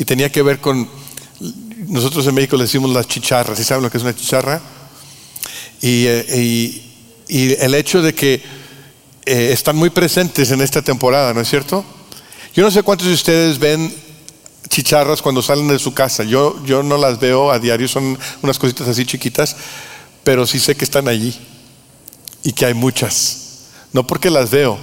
y 0.00 0.04
tenía 0.06 0.32
que 0.32 0.40
ver 0.40 0.60
con, 0.60 0.88
nosotros 1.88 2.26
en 2.26 2.34
México 2.34 2.56
le 2.56 2.62
decimos 2.62 2.90
las 2.90 3.06
chicharras, 3.06 3.60
¿y 3.60 3.64
saben 3.64 3.84
lo 3.84 3.90
que 3.90 3.98
es 3.98 4.02
una 4.02 4.16
chicharra? 4.16 4.58
Y, 5.82 6.06
eh, 6.06 6.86
el 7.28 7.74
hecho 7.74 8.00
de 8.00 8.14
que 8.14 8.42
eh, 9.26 9.50
están 9.52 9.76
muy 9.76 9.90
presentes 9.90 10.50
en 10.52 10.62
esta 10.62 10.80
temporada, 10.80 11.34
¿no 11.34 11.42
es 11.42 11.50
cierto? 11.50 11.84
Yo 12.54 12.62
no 12.62 12.70
sé 12.70 12.82
cuántos 12.82 13.08
de 13.08 13.12
ustedes 13.12 13.58
ven 13.58 13.94
chicharras 14.70 15.20
cuando 15.20 15.42
salen 15.42 15.68
de 15.68 15.78
su 15.78 15.92
casa. 15.92 16.24
Yo, 16.24 16.64
yo 16.64 16.82
no 16.82 16.96
las 16.96 17.20
veo 17.20 17.50
a 17.50 17.58
diario, 17.58 17.86
son 17.86 18.18
unas 18.40 18.58
cositas 18.58 18.88
así 18.88 19.04
chiquitas, 19.04 19.54
pero 20.24 20.46
sí 20.46 20.58
sé 20.58 20.76
que 20.76 20.84
están 20.86 21.08
allí 21.08 21.38
y 22.42 22.52
que 22.52 22.64
hay 22.64 22.72
muchas. 22.72 23.66
No 23.92 24.06
porque 24.06 24.30
las 24.30 24.50
veo, 24.50 24.78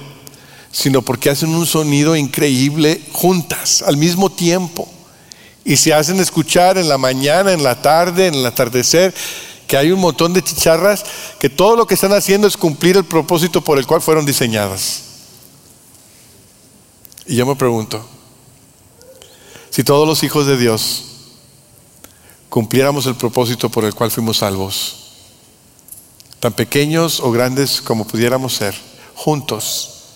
sino 0.72 1.02
porque 1.02 1.32
hacen 1.32 1.50
un 1.50 1.66
sonido 1.66 2.16
increíble 2.16 3.02
juntas, 3.14 3.82
al 3.82 3.98
mismo 3.98 4.32
tiempo. 4.32 4.94
Y 5.68 5.76
se 5.76 5.94
hacen 5.94 6.18
escuchar 6.22 6.78
en 6.78 6.88
la 6.88 6.98
mañana, 6.98 7.52
en 7.52 7.62
la 7.62 7.82
tarde, 7.82 8.28
en 8.28 8.36
el 8.36 8.46
atardecer, 8.46 9.14
que 9.68 9.76
hay 9.76 9.92
un 9.92 10.00
montón 10.00 10.32
de 10.32 10.42
chicharras 10.42 11.04
que 11.42 11.50
todo 11.50 11.76
lo 11.76 11.86
que 11.86 11.96
están 11.96 12.14
haciendo 12.14 12.48
es 12.48 12.56
cumplir 12.56 12.96
el 12.96 13.04
propósito 13.04 13.62
por 13.62 13.78
el 13.78 13.86
cual 13.86 14.02
fueron 14.02 14.26
diseñadas. 14.26 15.02
Y 17.26 17.36
yo 17.36 17.46
me 17.46 17.58
pregunto, 17.58 18.08
si 19.70 19.84
todos 19.84 20.08
los 20.08 20.24
hijos 20.24 20.48
de 20.48 20.56
Dios 20.56 21.04
cumpliéramos 22.48 23.06
el 23.06 23.16
propósito 23.16 23.70
por 23.70 23.84
el 23.84 23.94
cual 23.94 24.10
fuimos 24.10 24.38
salvos, 24.38 24.96
tan 26.40 26.54
pequeños 26.54 27.20
o 27.20 27.30
grandes 27.30 27.82
como 27.82 28.08
pudiéramos 28.08 28.54
ser, 28.54 28.74
juntos, 29.16 30.14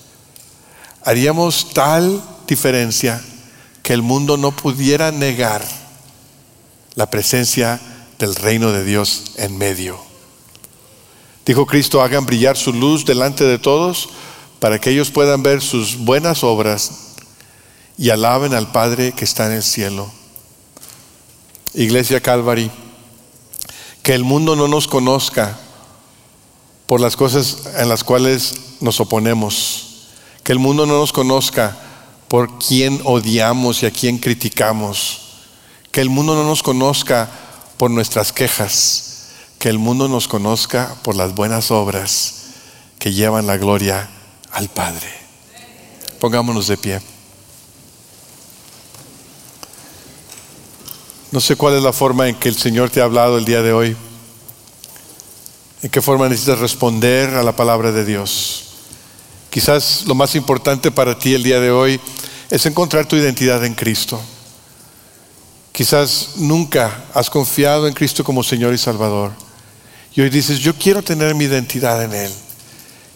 haríamos 1.03 1.73
tal 1.73 2.23
diferencia 2.47 3.21
que 3.91 3.95
el 3.95 4.03
mundo 4.03 4.37
no 4.37 4.55
pudiera 4.55 5.11
negar 5.11 5.61
la 6.95 7.09
presencia 7.09 7.77
del 8.19 8.35
reino 8.35 8.71
de 8.71 8.85
Dios 8.85 9.33
en 9.35 9.57
medio. 9.57 9.99
Dijo 11.45 11.65
Cristo, 11.65 12.01
hagan 12.01 12.25
brillar 12.25 12.55
su 12.55 12.71
luz 12.71 13.03
delante 13.03 13.43
de 13.43 13.59
todos 13.59 14.07
para 14.61 14.79
que 14.79 14.91
ellos 14.91 15.11
puedan 15.11 15.43
ver 15.43 15.61
sus 15.61 15.97
buenas 15.97 16.41
obras 16.45 17.15
y 17.97 18.11
alaben 18.11 18.53
al 18.53 18.71
Padre 18.71 19.11
que 19.11 19.25
está 19.25 19.47
en 19.47 19.51
el 19.51 19.63
cielo. 19.63 20.09
Iglesia 21.73 22.21
Calvary, 22.21 22.71
que 24.03 24.13
el 24.13 24.23
mundo 24.23 24.55
no 24.55 24.69
nos 24.69 24.87
conozca 24.87 25.59
por 26.85 27.01
las 27.01 27.17
cosas 27.17 27.63
en 27.75 27.89
las 27.89 28.05
cuales 28.05 28.53
nos 28.79 29.01
oponemos. 29.01 30.07
Que 30.45 30.53
el 30.53 30.59
mundo 30.59 30.85
no 30.85 30.97
nos 30.97 31.11
conozca 31.11 31.90
por 32.31 32.57
quién 32.59 33.01
odiamos 33.03 33.83
y 33.83 33.87
a 33.87 33.91
quién 33.91 34.17
criticamos. 34.17 35.19
Que 35.91 35.99
el 35.99 36.09
mundo 36.09 36.33
no 36.33 36.45
nos 36.45 36.63
conozca 36.63 37.29
por 37.75 37.91
nuestras 37.91 38.31
quejas. 38.31 39.27
Que 39.59 39.67
el 39.67 39.77
mundo 39.77 40.07
nos 40.07 40.29
conozca 40.29 40.95
por 41.03 41.13
las 41.17 41.35
buenas 41.35 41.71
obras 41.71 42.35
que 42.99 43.11
llevan 43.11 43.47
la 43.47 43.57
gloria 43.57 44.09
al 44.53 44.69
Padre. 44.69 45.09
Pongámonos 46.21 46.67
de 46.67 46.77
pie. 46.77 47.01
No 51.33 51.41
sé 51.41 51.57
cuál 51.57 51.75
es 51.75 51.83
la 51.83 51.91
forma 51.91 52.29
en 52.29 52.35
que 52.35 52.47
el 52.47 52.55
Señor 52.55 52.91
te 52.91 53.01
ha 53.01 53.03
hablado 53.03 53.37
el 53.37 53.43
día 53.43 53.61
de 53.61 53.73
hoy. 53.73 53.97
¿En 55.83 55.89
qué 55.89 56.01
forma 56.01 56.29
necesitas 56.29 56.59
responder 56.59 57.35
a 57.35 57.43
la 57.43 57.57
palabra 57.57 57.91
de 57.91 58.05
Dios? 58.05 58.67
Quizás 59.49 60.05
lo 60.07 60.15
más 60.15 60.33
importante 60.35 60.91
para 60.91 61.19
ti 61.19 61.33
el 61.33 61.43
día 61.43 61.59
de 61.59 61.71
hoy 61.71 61.99
es 62.51 62.65
encontrar 62.65 63.05
tu 63.05 63.15
identidad 63.15 63.63
en 63.63 63.73
Cristo. 63.73 64.21
Quizás 65.71 66.31
nunca 66.35 67.05
has 67.13 67.29
confiado 67.29 67.87
en 67.87 67.93
Cristo 67.93 68.25
como 68.25 68.43
Señor 68.43 68.73
y 68.73 68.77
Salvador. 68.77 69.31
Y 70.13 70.19
hoy 70.19 70.29
dices, 70.29 70.59
yo 70.59 70.75
quiero 70.75 71.01
tener 71.01 71.33
mi 71.33 71.45
identidad 71.45 72.03
en 72.03 72.13
Él. 72.13 72.31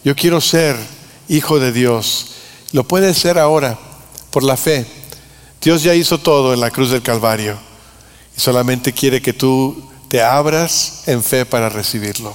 Yo 0.06 0.16
quiero 0.16 0.40
ser 0.40 0.78
hijo 1.28 1.60
de 1.60 1.74
Dios. 1.74 2.28
Lo 2.72 2.88
puedes 2.88 3.18
ser 3.18 3.38
ahora 3.38 3.78
por 4.32 4.42
la 4.42 4.56
fe. 4.56 4.86
Dios 5.62 5.84
ya 5.84 5.94
hizo 5.94 6.18
todo 6.18 6.54
en 6.54 6.62
la 6.62 6.72
cruz 6.72 6.92
del 6.92 7.02
Calvario. 7.02 7.58
Y 8.38 8.40
solamente 8.40 8.94
quiere 8.94 9.22
que 9.22 9.34
tú 9.34 9.92
te 10.08 10.22
abras 10.22 11.04
en 11.08 11.22
fe 11.22 11.46
para 11.46 11.68
recibirlo. 11.68 12.34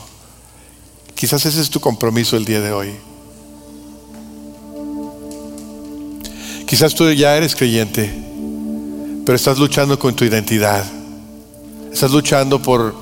Quizás 1.14 1.46
ese 1.46 1.62
es 1.62 1.70
tu 1.70 1.80
compromiso 1.80 2.36
el 2.36 2.44
día 2.44 2.60
de 2.60 2.72
hoy. 2.72 3.09
Quizás 6.70 6.94
tú 6.94 7.10
ya 7.10 7.36
eres 7.36 7.56
creyente, 7.56 8.08
pero 9.26 9.34
estás 9.34 9.58
luchando 9.58 9.98
con 9.98 10.14
tu 10.14 10.24
identidad. 10.24 10.84
Estás 11.92 12.12
luchando 12.12 12.62
por 12.62 12.94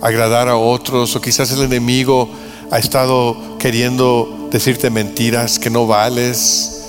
agradar 0.00 0.48
a 0.48 0.54
otros 0.54 1.16
o 1.16 1.20
quizás 1.20 1.50
el 1.50 1.62
enemigo 1.62 2.30
ha 2.70 2.78
estado 2.78 3.58
queriendo 3.58 4.48
decirte 4.52 4.90
mentiras, 4.90 5.58
que 5.58 5.70
no 5.70 5.88
vales, 5.88 6.84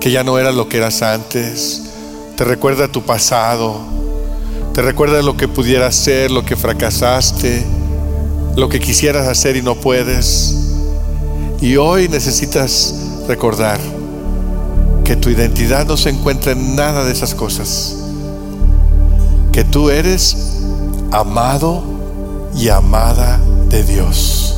que 0.00 0.12
ya 0.12 0.22
no 0.22 0.38
eras 0.38 0.54
lo 0.54 0.68
que 0.68 0.76
eras 0.76 1.02
antes. 1.02 1.82
Te 2.36 2.44
recuerda 2.44 2.86
tu 2.86 3.02
pasado, 3.02 3.80
te 4.74 4.82
recuerda 4.82 5.22
lo 5.22 5.36
que 5.36 5.48
pudieras 5.48 5.96
ser, 5.96 6.30
lo 6.30 6.44
que 6.44 6.54
fracasaste 6.54 7.66
lo 8.54 8.68
que 8.68 8.78
quisieras 8.78 9.26
hacer 9.26 9.56
y 9.56 9.62
no 9.62 9.74
puedes. 9.74 10.54
Y 11.60 11.76
hoy 11.76 12.08
necesitas 12.08 12.94
recordar 13.26 13.97
que 15.08 15.16
tu 15.16 15.30
identidad 15.30 15.86
no 15.86 15.96
se 15.96 16.10
encuentra 16.10 16.52
en 16.52 16.76
nada 16.76 17.02
de 17.02 17.12
esas 17.12 17.34
cosas. 17.34 17.96
Que 19.50 19.58
que 19.58 19.64
tú 19.64 19.90
eres 19.90 20.36
amado 21.10 21.82
y 22.54 22.68
amada 22.68 23.40
de 23.68 23.82
Dios. 23.82 24.54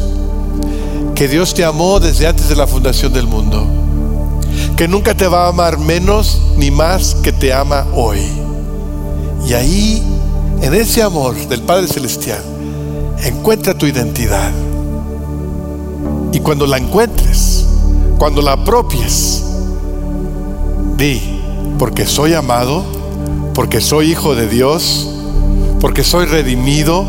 Que 1.14 1.26
Dios 1.26 1.54
te 1.54 1.64
amó 1.64 2.00
desde 2.00 2.26
antes 2.26 2.50
de 2.50 2.54
la 2.54 2.66
fundación 2.66 3.10
del 3.10 3.26
mundo. 3.26 3.66
Que 4.76 4.88
nunca 4.88 5.16
te 5.16 5.26
va 5.26 5.46
a 5.46 5.48
amar 5.48 5.78
menos 5.78 6.38
ni 6.58 6.70
más 6.70 7.14
que 7.14 7.32
te 7.32 7.50
ama 7.50 7.86
hoy. 7.94 8.20
Y 9.48 9.54
ahí, 9.54 10.02
en 10.60 10.74
ese 10.74 11.02
amor 11.02 11.34
del 11.48 11.62
Padre 11.62 11.88
Celestial, 11.88 12.42
encuentra 13.24 13.72
tu 13.72 13.86
identidad. 13.86 14.52
Y 16.30 16.40
cuando 16.40 16.66
la 16.66 16.76
encuentres, 16.76 17.64
cuando 18.18 18.42
la 18.42 18.52
apropies, 18.52 19.44
porque 21.78 22.04
soy 22.04 22.34
amado, 22.34 22.84
porque 23.54 23.80
soy 23.80 24.10
hijo 24.10 24.34
de 24.34 24.46
Dios, 24.46 25.08
porque 25.80 26.04
soy 26.04 26.26
redimido, 26.26 27.06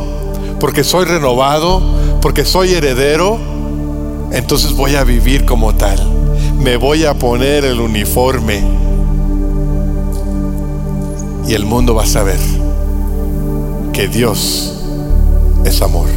porque 0.62 0.86
soy 0.86 1.04
renovado, 1.04 1.82
porque 2.22 2.46
soy 2.46 2.74
heredero, 2.74 3.38
entonces 4.32 4.72
voy 4.78 4.96
a 4.96 5.04
vivir 5.04 5.44
como 5.44 5.76
tal. 5.76 6.00
Me 6.58 6.78
voy 6.78 7.04
a 7.04 7.16
poner 7.16 7.66
el 7.66 7.82
uniforme 7.82 8.64
y 11.46 11.54
el 11.54 11.66
mundo 11.66 11.94
va 11.94 12.04
a 12.04 12.08
saber 12.08 12.40
que 13.92 14.08
Dios 14.08 14.74
es 15.66 15.82
amor. 15.82 16.08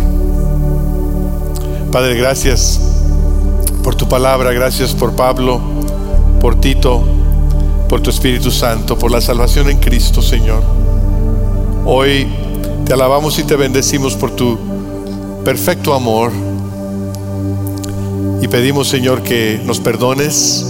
Padre, 1.91 2.15
gracias 2.15 2.81
por 3.83 3.97
tu 3.97 4.09
palabra, 4.09 4.53
gracias 4.53 4.93
por 4.95 5.17
Pablo, 5.17 5.61
por 6.41 6.55
Tito, 6.61 7.14
por 7.95 8.03
tu 8.03 8.11
Espíritu 8.11 8.51
Santo, 8.51 8.99
por 8.99 9.13
la 9.13 9.21
salvación 9.21 9.71
en 9.71 9.79
Cristo, 9.79 10.21
Señor. 10.21 10.65
Hoy 11.87 12.27
te 12.85 12.93
alabamos 12.93 13.39
y 13.39 13.45
te 13.45 13.55
bendecimos 13.55 14.17
por 14.17 14.33
tu 14.33 14.59
perfecto 15.45 15.95
amor 15.95 16.33
y 18.43 18.49
pedimos, 18.49 18.89
Señor, 18.89 19.23
que 19.23 19.61
nos 19.65 19.79
perdones 19.79 20.67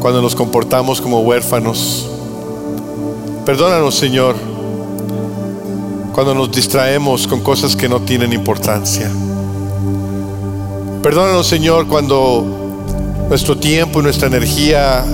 cuando 0.00 0.22
nos 0.22 0.34
comportamos 0.34 0.98
como 0.98 1.20
huérfanos. 1.20 2.08
Perdónanos, 3.44 3.94
Señor, 3.94 4.34
cuando 6.14 6.34
nos 6.34 6.50
distraemos 6.50 7.26
con 7.26 7.40
cosas 7.40 7.76
que 7.76 7.86
no 7.86 8.00
tienen 8.00 8.32
importancia. 8.32 9.10
Perdónanos, 11.02 11.46
Señor, 11.46 11.86
cuando 11.86 12.46
nuestro 13.28 13.58
tiempo 13.58 14.00
y 14.00 14.04
nuestra 14.04 14.28
energía 14.28 15.04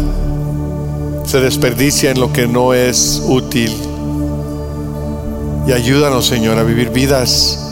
se 1.29 1.41
desperdicia 1.41 2.11
en 2.11 2.18
lo 2.18 2.33
que 2.33 2.49
no 2.49 2.72
es 2.72 3.22
útil. 3.26 3.70
Y 5.66 5.72
ayúdanos, 5.72 6.26
Señor, 6.26 6.57
a 6.57 6.62
vivir 6.62 6.89
vidas 6.89 7.70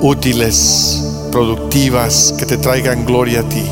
útiles, 0.00 1.02
productivas, 1.32 2.32
que 2.38 2.46
te 2.46 2.56
traigan 2.56 3.04
gloria 3.04 3.40
a 3.40 3.48
ti. 3.48 3.64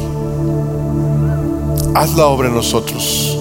Haz 1.94 2.16
la 2.16 2.26
obra 2.26 2.48
en 2.48 2.54
nosotros. 2.56 3.38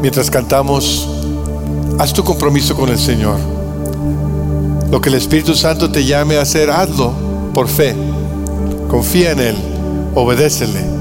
Mientras 0.00 0.30
cantamos, 0.30 1.06
haz 1.98 2.14
tu 2.14 2.24
compromiso 2.24 2.74
con 2.74 2.88
el 2.88 2.98
Señor. 2.98 3.36
Lo 4.90 5.02
que 5.02 5.10
el 5.10 5.16
Espíritu 5.16 5.54
Santo 5.54 5.90
te 5.90 6.06
llame 6.06 6.38
a 6.38 6.40
hacer, 6.40 6.70
hazlo 6.70 7.12
por 7.52 7.68
fe. 7.68 7.94
Confía 8.88 9.32
en 9.32 9.40
Él, 9.40 9.56
obedécele 10.14 10.93